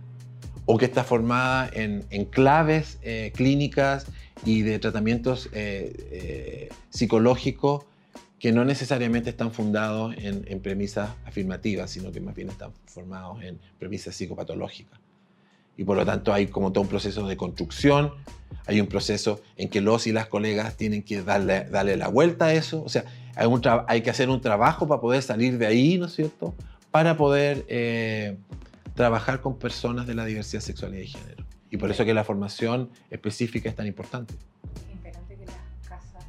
[0.66, 4.06] o que está formada en, claves eh, clínicas
[4.44, 7.84] y de tratamientos eh, eh, psicológicos
[8.38, 13.58] que no necesariamente están fundados en, premisas afirmativas, sino que más bien están formados en
[13.78, 14.98] premisas psicopatológicas.
[15.76, 18.12] Y por lo tanto hay como todo un proceso de construcción,
[18.66, 22.46] hay un proceso en que los y las colegas tienen que darle, darle la vuelta
[22.46, 23.04] a eso, o sea,
[23.41, 23.49] hay,
[23.88, 26.55] hay que hacer un trabajo para poder salir de ahí, ¿no es cierto?
[26.91, 27.64] Para poder
[28.95, 31.45] trabajar con personas de la diversidad sexual y de género.
[31.70, 34.34] Y por eso que la formación específica es tan importante.
[34.74, 36.24] Es importante que las casas,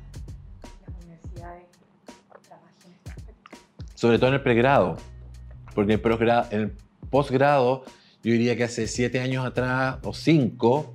[0.61, 1.65] las universidades
[2.47, 3.33] trabajen este.
[3.95, 4.97] Sobre todo en el pregrado,
[5.75, 6.71] porque en el,
[7.09, 7.83] posgrado,
[8.23, 10.93] yo diría que hace siete años atrás o cinco,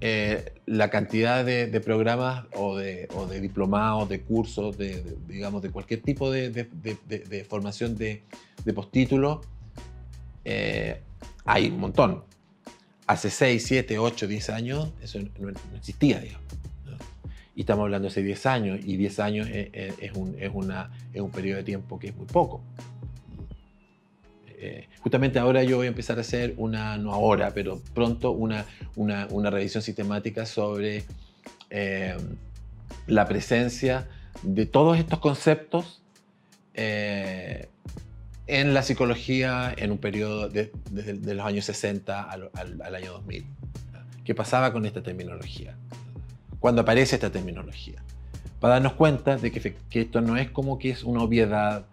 [0.00, 5.70] eh, la cantidad de, programas o de, o de, diplomados, de cursos, de, digamos, de
[5.70, 8.22] cualquier tipo de, formación de,
[8.74, 9.42] postítulo
[10.44, 11.00] eh,
[11.44, 12.24] hay un montón.
[13.06, 16.46] Hace 6, 7, 8, 10 años eso no, existía, digamos.
[17.54, 21.22] Y estamos hablando de hace 10 años, y 10 años es, un, es, una, es
[21.22, 22.62] un periodo de tiempo que es muy poco.
[24.58, 28.64] Eh, justamente ahora yo voy a empezar a hacer una, no ahora, pero pronto, una,
[28.94, 31.04] una, una revisión sistemática sobre
[31.70, 32.16] eh,
[33.06, 34.08] la presencia
[34.42, 36.02] de todos estos conceptos
[36.74, 37.68] eh,
[38.46, 43.44] en la psicología en un periodo de, desde los años 60 al, año 2000.
[44.24, 45.76] ¿Qué pasaba con esta terminología?
[46.60, 48.02] Cuando aparece esta terminología.
[48.60, 51.86] Para darnos cuenta de que, esto no es como que es una obviedad,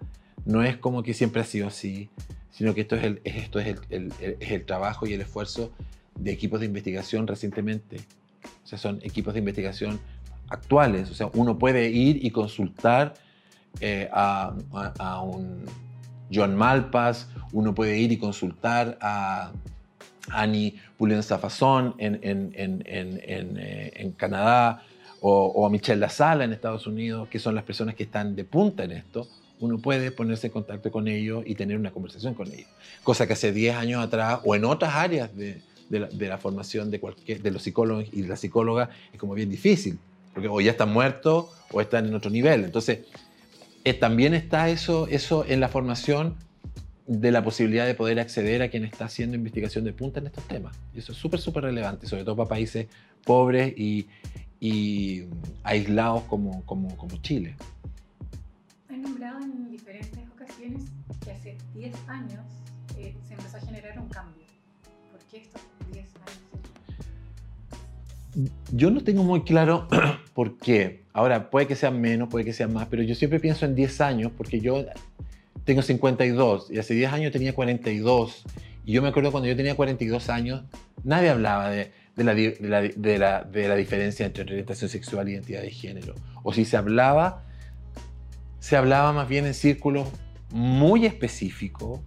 [0.46, 2.10] no es como que siempre ha sido así,
[2.54, 5.74] sino que esto es el, esto es el, es el trabajo y el esfuerzo
[6.16, 7.98] de equipos de investigación recientemente.
[8.64, 10.00] O sea, son equipos de investigación
[10.50, 11.10] actuales.
[11.10, 13.16] O sea, uno puede ir y consultar
[13.82, 14.56] eh, a,
[15.00, 15.66] a, un,
[16.32, 19.52] John Malpas, uno puede ir y consultar a
[20.30, 24.84] Annie Poulenza-Fasson en, eh, en, Canadá
[25.22, 28.84] o, a Michelle Lasala en Estados Unidos, que son las personas que están de punta
[28.84, 29.28] en esto,
[29.64, 32.68] uno puede ponerse en contacto con ellos y tener una conversación con ellos.
[33.02, 37.42] Cosa que hace 10 años atrás o en otras áreas de, la, formación de, cualquier,
[37.42, 39.98] de los psicólogos y de la psicóloga es como bien difícil,
[40.34, 42.66] porque o ya están muertos o están en otro nivel.
[42.66, 43.00] Entonces,
[43.86, 46.36] eh, también está eso, eso en la formación
[47.08, 50.46] de la posibilidad de poder acceder a quien está haciendo investigación de punta en estos
[50.46, 50.78] temas.
[50.94, 52.88] Y eso es súper, súper relevante, sobre todo para países
[53.24, 54.08] pobres y,
[55.64, 56.64] aislados como,
[57.22, 57.56] Chile.
[61.56, 62.46] Hace 10 años
[62.98, 64.44] eh, se empezó a generar un cambio.
[65.12, 66.40] ¿Por qué estos 10 años?
[68.72, 69.88] Yo no tengo muy claro
[70.34, 71.04] por qué.
[71.14, 74.02] Ahora, puede que sea menos, puede que sea más, pero yo siempre pienso en 10
[74.02, 74.86] años porque yo
[75.64, 78.44] tengo 52 y hace 10 años tenía 42.
[78.86, 80.64] Y yo me acuerdo cuando yo tenía 42 años,
[81.04, 85.32] nadie hablaba de de la, de la, de la, la diferencia entre orientación sexual e
[85.32, 86.16] identidad de género.
[86.44, 87.44] O si se hablaba,
[88.60, 90.08] se hablaba más bien en círculos
[90.54, 92.00] muy específicos,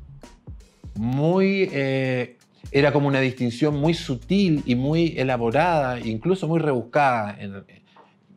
[0.95, 1.69] muy...
[1.73, 2.37] Eh,
[2.73, 7.39] era como una distinción muy sutil y muy elaborada, incluso muy rebuscada.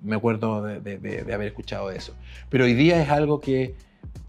[0.01, 2.15] me acuerdo de, haber escuchado eso.
[2.49, 3.75] Pero hoy día es algo que,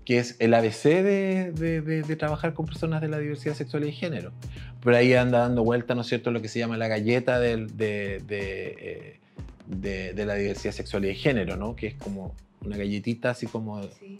[0.05, 4.33] que es el ABC de, trabajar con personas de la diversidad sexual y género.
[4.81, 7.67] Por ahí anda dando vuelta, ¿no es cierto?, lo que se llama la galleta de,
[7.79, 9.19] eh,
[9.67, 11.77] de, la diversidad sexual y género, ¿no?
[11.77, 12.35] Que es como
[12.65, 13.83] una galletita así como...
[13.83, 14.19] Sí.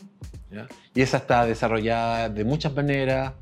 [0.95, 3.35] Y esa está desarrollada de muchas maneras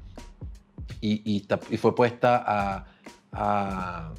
[1.01, 1.23] y,
[1.71, 2.85] y, fue puesta
[3.33, 4.13] a,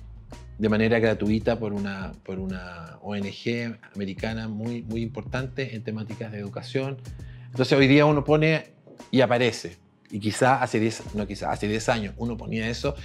[0.58, 6.40] de manera gratuita por una, por una ONG americana muy, muy importante en temáticas de
[6.40, 6.98] educación.
[7.46, 8.72] Entonces hoy día uno pone
[9.12, 9.78] y aparece.
[10.10, 12.96] Y quizá hace 10, no quizá, hace 10 años uno ponía eso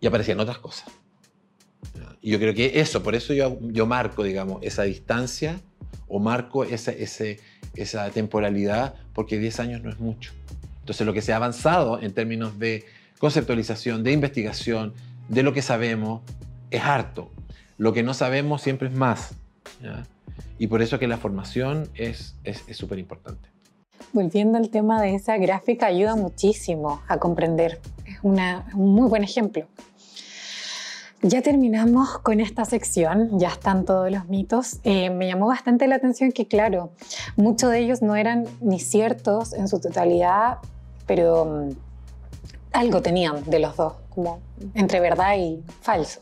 [0.00, 0.88] y aparecían otras cosas.
[2.20, 5.60] Y yo creo que eso, por eso yo, yo marco, digamos, esa distancia
[6.08, 7.38] o marco esa, ese,
[7.74, 10.32] esa temporalidad, porque 10 años no es mucho.
[10.80, 12.84] Entonces lo que se ha avanzado en términos de
[13.18, 14.94] conceptualización, de investigación,
[15.28, 16.22] de lo que sabemos,
[16.70, 17.30] es harto.
[17.76, 19.34] Lo que no sabemos siempre es más.
[20.58, 22.34] Y por eso que la formación es
[22.72, 23.48] súper es, importante.
[24.12, 27.80] Volviendo al tema de esa gráfica, ayuda muchísimo a comprender.
[28.06, 29.66] Es una, un muy buen ejemplo.
[31.22, 34.78] Ya terminamos con esta sección, ya están todos los mitos.
[34.84, 36.92] Eh, me llamó bastante la atención que, claro,
[37.34, 40.58] muchos de ellos no eran ni ciertos en su totalidad,
[41.08, 41.70] pero mm,
[42.70, 44.40] algo tenían de los dos, como
[44.74, 46.20] entre verdad y falso.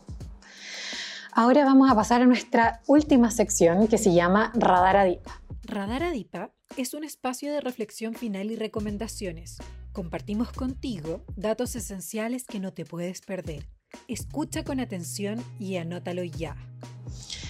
[1.31, 5.39] Ahora vamos a pasar a nuestra última sección que se llama Radar Adipa.
[5.65, 9.59] Radar Adipa es un espacio de reflexión final y recomendaciones.
[9.93, 13.76] Compartimos contigo datos esenciales que no te puedes perder.
[14.07, 16.55] Escucha con atención y anótalo ya.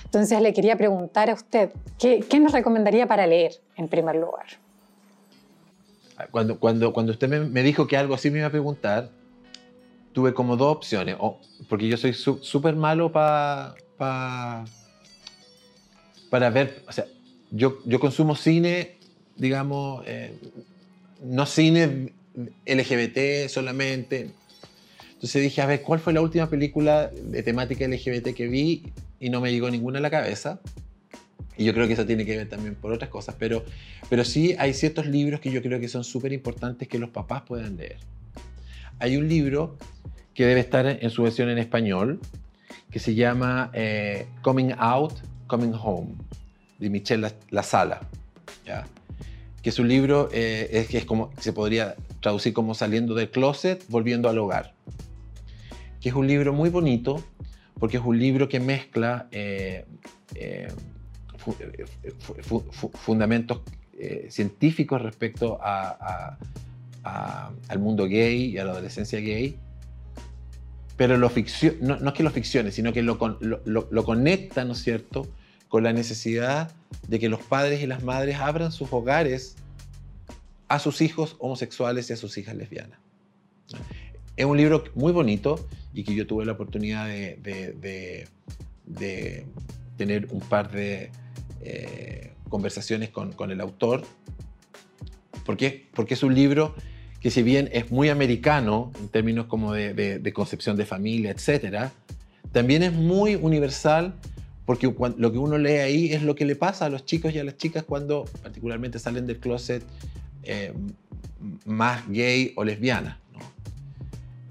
[0.05, 4.45] Entonces le quería preguntar a usted, ¿qué, qué nos recomendaría para leer en primer lugar?
[6.31, 9.11] Cuando, cuando, cuando usted me, dijo que algo así me iba a preguntar,
[10.13, 11.17] tuve como dos opciones.
[11.69, 13.75] porque yo soy súper malo para
[16.29, 17.05] para ver, o sea,
[17.51, 18.97] yo, yo consumo cine,
[19.35, 20.37] digamos, eh,
[21.23, 22.13] no cine
[22.65, 24.31] LGBT solamente.
[25.17, 28.93] Entonces dije, a ver, ¿cuál fue la última película de temática LGBT que vi?
[29.19, 30.59] Y no me llegó ninguna a la cabeza.
[31.57, 33.65] Y yo creo que eso tiene que ver también por otras cosas, pero,
[34.11, 37.41] pero sí hay ciertos libros que yo creo que son súper importantes que los papás
[37.47, 37.97] puedan leer.
[38.99, 39.75] Hay un libro
[40.35, 42.19] que debe estar en su versión en español,
[42.91, 45.13] que se llama eh, Coming Out,
[45.47, 46.09] Coming Home,
[46.77, 48.01] de Michelle La Sala,
[48.67, 48.85] ¿ya?
[49.63, 53.83] que es un libro eh, es, es como, se podría traducir como saliendo del closet,
[53.89, 54.73] volviendo al hogar,
[56.07, 57.23] es un libro muy bonito,
[57.79, 59.85] porque es un libro que mezcla eh,
[62.93, 63.61] fundamentos
[64.29, 66.37] científicos respecto al
[67.79, 69.57] mundo gay y a la adolescencia gay,
[70.97, 75.27] pero no, es que lo ficcione, sino que lo, lo, lo, conecta, ¿no es cierto?,
[75.69, 76.71] con la necesidad
[77.07, 79.55] de que los padres y las madres abran sus hogares
[80.69, 82.99] a sus hijos homosexuales y a sus hijas lesbianas.
[84.35, 88.27] Es un libro muy bonito y que yo tuve la oportunidad de, de,
[88.85, 89.45] de,
[89.97, 91.11] tener un par de
[91.61, 94.03] eh, conversaciones con, con, el autor,
[95.45, 96.75] porque, porque es un libro
[97.19, 101.89] que si bien es muy americano en términos como de, concepción de familia, etc.,
[102.51, 104.15] también es muy universal
[104.65, 107.39] porque lo que uno lee ahí es lo que le pasa a los chicos y
[107.39, 109.83] a las chicas cuando particularmente salen del closet
[110.43, 110.73] eh,
[111.65, 113.19] más gay o lesbiana.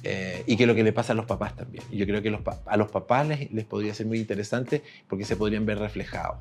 [0.09, 1.83] Eh, y que lo que le pasa a los papás también.
[1.91, 5.81] Yo creo que a los papás les, podría ser muy interesante porque se podrían ver
[5.81, 6.39] reflejados.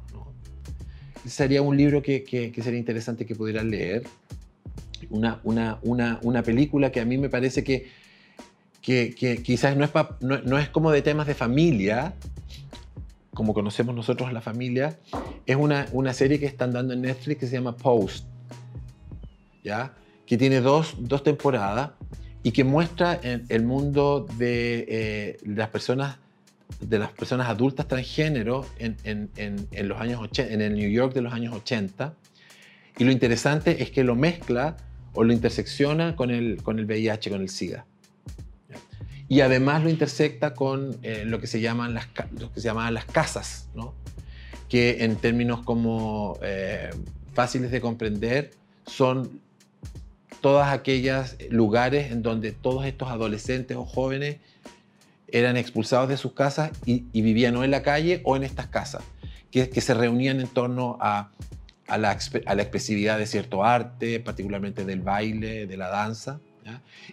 [1.26, 4.04] Sería un libro que, que, que sería interesante que pudieran leer
[5.10, 7.90] una, una, una, una película que a mí me parece que,
[8.84, 12.14] que, quizás no es, no, no, es como de temas de familia,
[13.34, 15.00] como conocemos nosotros la familia,
[15.48, 18.28] es una, una serie que están dando en Netflix que se llama Post,
[19.64, 19.96] ¿ya?
[20.28, 21.90] que tiene dos, dos temporadas
[22.46, 26.20] y que muestra el mundo de eh, las personas
[26.80, 30.92] de las personas adultas transgénero en, en, en, en, los años 80, en el New
[30.92, 32.14] York de los años 80.
[33.00, 34.78] Y lo interesante es que lo mezcla
[35.14, 37.88] o lo intersecciona con el, con el VIH, con el SIDA.
[39.28, 42.94] Y además lo intersecta con eh, lo, que se llaman las, lo que se llaman
[42.94, 43.96] las casas, ¿no?
[44.70, 46.92] que en términos como eh,
[47.34, 48.52] fáciles de comprender
[48.86, 49.42] son
[50.46, 54.38] todas aquellas lugares en donde todos estos adolescentes o jóvenes
[55.28, 59.04] eran expulsados de sus casas y, vivían o en la calle o en estas casas,
[59.50, 61.32] que, se reunían en torno a,
[61.88, 66.40] a, la, a, la, expresividad de cierto arte, particularmente del baile, de la danza,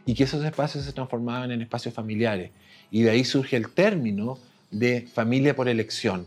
[0.05, 2.51] y que esos espacios se transformaban en espacios familiares.
[2.91, 4.39] Y de ahí surge el término
[4.71, 6.27] de familia por elección.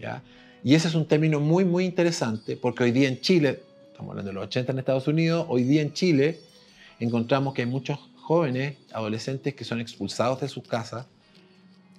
[0.00, 0.22] ¿ya?
[0.64, 3.60] Y ese es un término muy, muy interesante porque hoy día en Chile,
[4.02, 6.40] estamos hablando de los 80 en Estados Unidos, hoy día en Chile
[6.98, 11.06] encontramos que hay muchos jóvenes, adolescentes que son expulsados de sus casas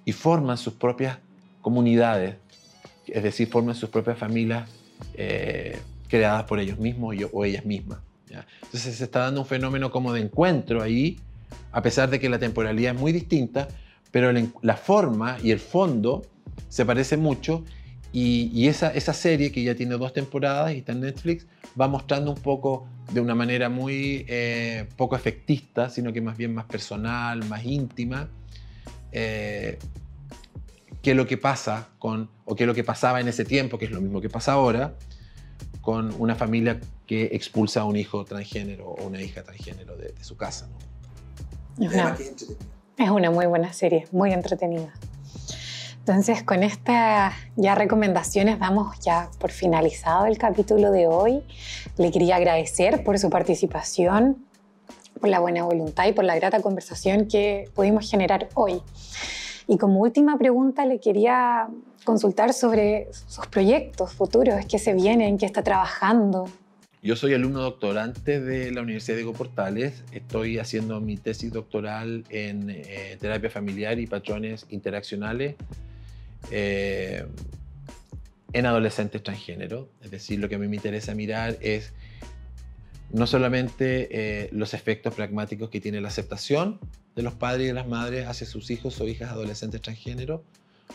[0.04, 1.16] y forman sus propias
[1.62, 2.36] comunidades,
[3.06, 4.68] es decir, forman sus propias familias
[5.14, 8.00] eh, creadas por ellos mismos o ellas mismas.
[8.64, 11.18] Entonces se está dando un fenómeno como de encuentro ahí,
[11.72, 13.68] a pesar de que la temporalidad es muy distinta,
[14.10, 14.30] pero
[14.60, 16.22] la forma y el fondo
[16.68, 17.64] se parece mucho
[18.16, 21.46] y, esa, esa, serie que ya tiene dos temporadas y está en Netflix
[21.78, 26.54] va mostrando un poco de una manera muy eh, poco efectista, sino que más bien
[26.54, 28.28] más personal, más íntima,
[29.10, 29.80] eh,
[31.02, 33.78] qué es lo que pasa con, o qué es lo que pasaba en ese tiempo,
[33.78, 34.94] que es lo mismo que pasa ahora,
[35.80, 40.36] con una familia que expulsa a un hijo transgénero o una hija transgénero de, su
[40.36, 40.68] casa.
[41.80, 42.46] Es,
[42.96, 44.94] es una muy buena serie, muy entretenida.
[46.06, 51.42] Entonces, con estas ya recomendaciones damos ya por finalizado el capítulo de hoy.
[51.96, 54.36] Le quería agradecer por su participación,
[55.18, 58.82] por la buena voluntad y por la grata conversación que pudimos generar hoy.
[59.66, 61.68] Y como última pregunta le quería
[62.04, 66.50] consultar sobre sus proyectos futuros, qué se vienen, qué está trabajando.
[67.02, 70.04] Yo soy alumno doctorante de la Universidad de Portales.
[70.12, 75.54] Estoy haciendo mi tesis doctoral en eh, terapia familiar y patrones interaccionales
[76.50, 77.26] eh,
[78.52, 79.88] en adolescentes transgénero.
[80.02, 81.92] Es decir, lo que a mí me interesa mirar es
[83.12, 86.80] no solamente eh, los efectos pragmáticos que tiene la aceptación
[87.14, 90.42] de los padres y de las madres hacia sus hijos o hijas adolescentes transgénero,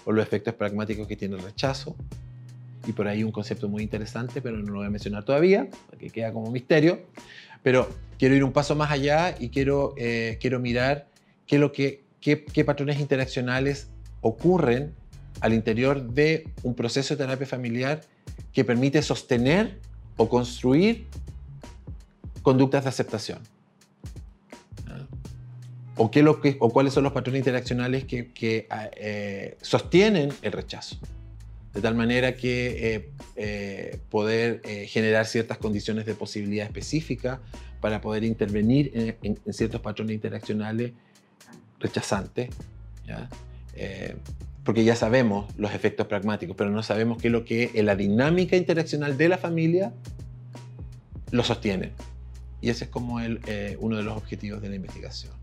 [0.06, 1.96] o los efectos pragmáticos que tiene el rechazo.
[2.88, 6.10] Y por ahí un concepto muy interesante, pero no lo voy a mencionar todavía, porque
[6.10, 7.02] queda como misterio.
[7.62, 11.08] Pero quiero ir un paso más allá y quiero, eh, quiero mirar
[11.46, 13.90] qué, lo que, qué, qué patrones interaccionales
[14.22, 14.94] ocurren
[15.42, 18.02] al interior de un proceso de terapia familiar
[18.54, 19.80] que permite sostener
[20.18, 21.08] o construir
[22.42, 23.40] conductas de aceptación.
[25.96, 30.54] O, qué lo que, o cuáles son los patrones interaccionales que, ah, eh, sostienen el
[30.54, 30.98] rechazo.
[31.74, 37.42] De tal manera que eh, eh, poder generar ciertas condiciones de posibilidad específica
[37.82, 40.94] para poder intervenir en, ciertos patrones interaccionales
[41.80, 42.50] rechazantes.
[44.70, 47.96] Porque ya sabemos los efectos pragmáticos, pero no sabemos qué es lo que en la
[47.96, 49.94] dinámica interaccional de la familia
[51.32, 51.94] lo sostiene.
[52.62, 55.34] Y ese es como el, eh, uno de los objetivos de la investigación.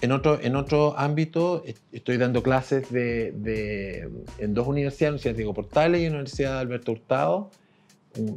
[0.00, 4.08] En otro, en otro ámbito, estoy dando clases de,
[4.38, 7.50] en dos universidades, Universidad Diego Portales y Universidad de Alberto Hurtado,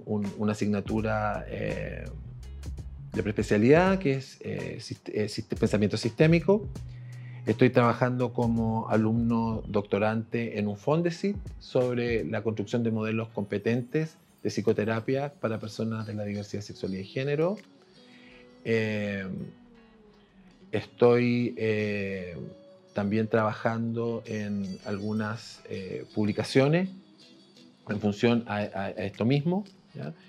[0.07, 2.05] una asignatura eh,
[3.13, 4.79] de preespecialidad que es eh,
[5.59, 6.67] pensamiento sistémico
[7.45, 14.49] Estoy trabajando como alumno doctorante en un Fondesit sobre la construcción de modelos competentes de
[14.49, 17.57] psicoterapia para personas de la diversidad sexual y género.
[18.63, 19.27] Eh,
[20.71, 22.37] estoy eh,
[22.93, 26.87] también trabajando en algunas eh, publicaciones
[27.89, 29.65] en función a, esto mismo.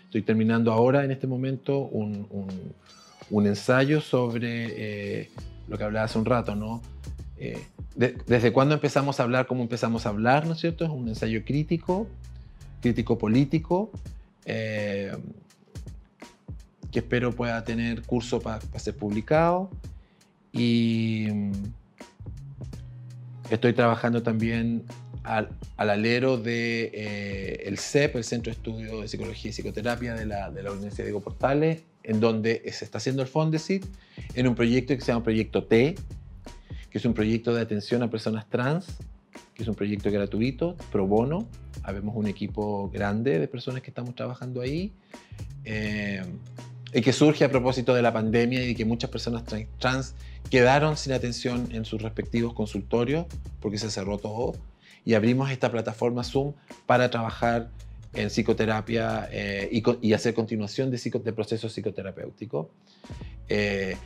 [0.06, 5.30] Estoy terminando ahora, en este momento, un ensayo sobre
[5.68, 6.82] lo que hablaba hace un rato, ¿no?
[7.36, 7.62] Eh,
[7.96, 10.84] desde cuándo empezamos a hablar, cómo empezamos a hablar, ¿no es cierto?
[10.84, 12.08] Es un ensayo crítico,
[12.80, 13.90] crítico político,
[14.44, 15.16] eh,
[16.90, 19.70] que espero pueda tener curso para ser publicado.
[20.52, 21.52] Y mm,
[23.50, 24.84] estoy trabajando también
[25.24, 30.14] al, alero del de, eh, el CEP, el Centro de Estudio de Psicología y Psicoterapia
[30.14, 33.84] de la, de la Universidad de Diego Portales, en donde se está haciendo el Fondesit,
[34.34, 35.94] en un proyecto que se llama Proyecto T,
[36.94, 38.86] que es un proyecto de atención a personas trans,
[39.52, 41.48] que es un proyecto gratuito, pro bono.
[41.82, 44.92] Habemos un equipo grande de personas que estamos trabajando ahí.
[45.64, 46.22] Eh,
[46.92, 49.42] y que surge a propósito de la pandemia y de que muchas personas
[49.80, 50.14] trans
[50.48, 53.26] quedaron sin atención en sus respectivos consultorios
[53.58, 54.52] porque se cerró todo.
[55.04, 56.52] Y abrimos esta plataforma Zoom
[56.86, 57.70] para trabajar
[58.12, 62.68] en psicoterapia eh, y, hacer continuación de, de procesos psicoterapéuticos.
[63.48, 63.96] Eh,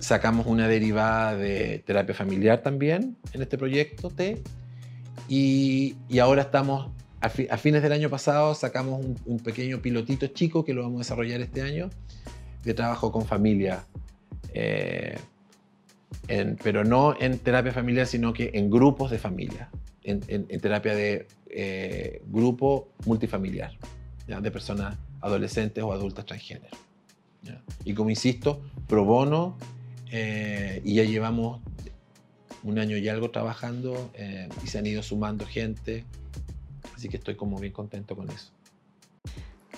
[0.00, 4.42] Sacamos una derivada de terapia familiar también en este proyecto T.
[5.28, 6.90] Y, ahora estamos,
[7.20, 11.40] a, fines del año pasado, sacamos un, pequeño pilotito chico que lo vamos a desarrollar
[11.42, 11.90] este año
[12.64, 13.84] de trabajo con familia.
[14.54, 15.16] Eh,
[16.62, 19.70] pero no en terapia familiar, sino que en grupos de familia,
[20.02, 20.20] en,
[20.60, 23.72] terapia de eh, grupo multifamiliar,
[24.26, 26.76] de personas adolescentes o adultas transgénero.
[27.84, 29.56] Y como insisto, pro bono,
[30.10, 31.60] eh, y ya llevamos
[32.62, 36.04] un año y algo trabajando eh, y se han ido sumando gente,
[36.94, 38.52] así que estoy como bien contento con eso.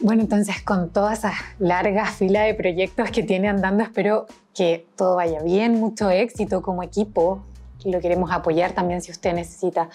[0.00, 5.16] Bueno, entonces con todas esas largas filas de proyectos que tiene andando, espero que todo
[5.16, 7.44] vaya bien, mucho éxito como equipo.
[7.84, 9.90] Lo queremos apoyar también si usted necesita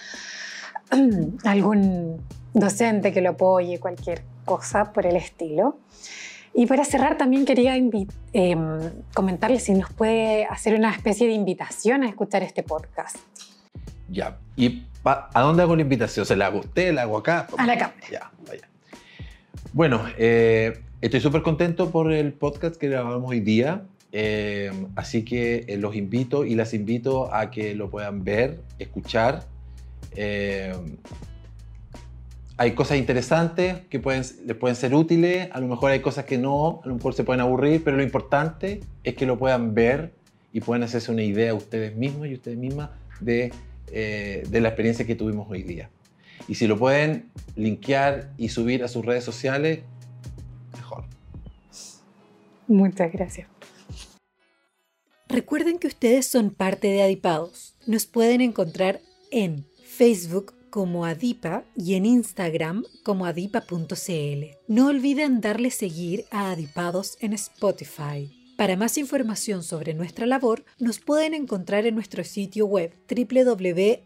[1.44, 2.22] algún
[2.54, 5.78] docente que lo apoye, cualquier cosa por el estilo.
[6.54, 8.56] Y para cerrar también quería eh,
[9.14, 13.16] comentarle si nos puede hacer una especie de invitación a escuchar este podcast.
[14.08, 16.26] Ya, ¿y a dónde hago la invitación?
[16.26, 17.46] ¿Se la hago a usted, la hago acá?
[17.56, 18.00] A la cámara.
[18.10, 18.68] Ya, vaya.
[19.72, 23.82] Bueno, eh, estoy súper contento por el podcast que grabamos hoy día.
[24.12, 29.46] Eh, así que eh, los invito y las invito a que lo puedan ver, escuchar.
[32.58, 36.38] Hay cosas interesantes que pueden, les pueden ser útiles, a lo mejor hay cosas que
[36.38, 40.12] no, a lo mejor se pueden aburrir, pero lo importante es que lo puedan ver
[40.52, 42.90] y puedan hacerse una idea ustedes mismos y ustedes mismas
[43.20, 43.52] de,
[43.92, 45.88] de la experiencia que tuvimos hoy día.
[46.48, 49.80] Y si lo pueden linkear y subir a sus redes sociales,
[50.74, 51.04] mejor.
[52.66, 53.46] Muchas gracias.
[55.28, 57.76] Recuerden que ustedes son parte de Adipados.
[57.86, 59.00] Nos pueden encontrar
[59.30, 64.44] en Facebook como Adipa y en Instagram como adipa.cl.
[64.68, 68.34] No olviden darle seguir a Adipados en Spotify.
[68.56, 73.98] Para más información sobre nuestra labor, nos pueden encontrar en nuestro sitio web www.adipa.cl.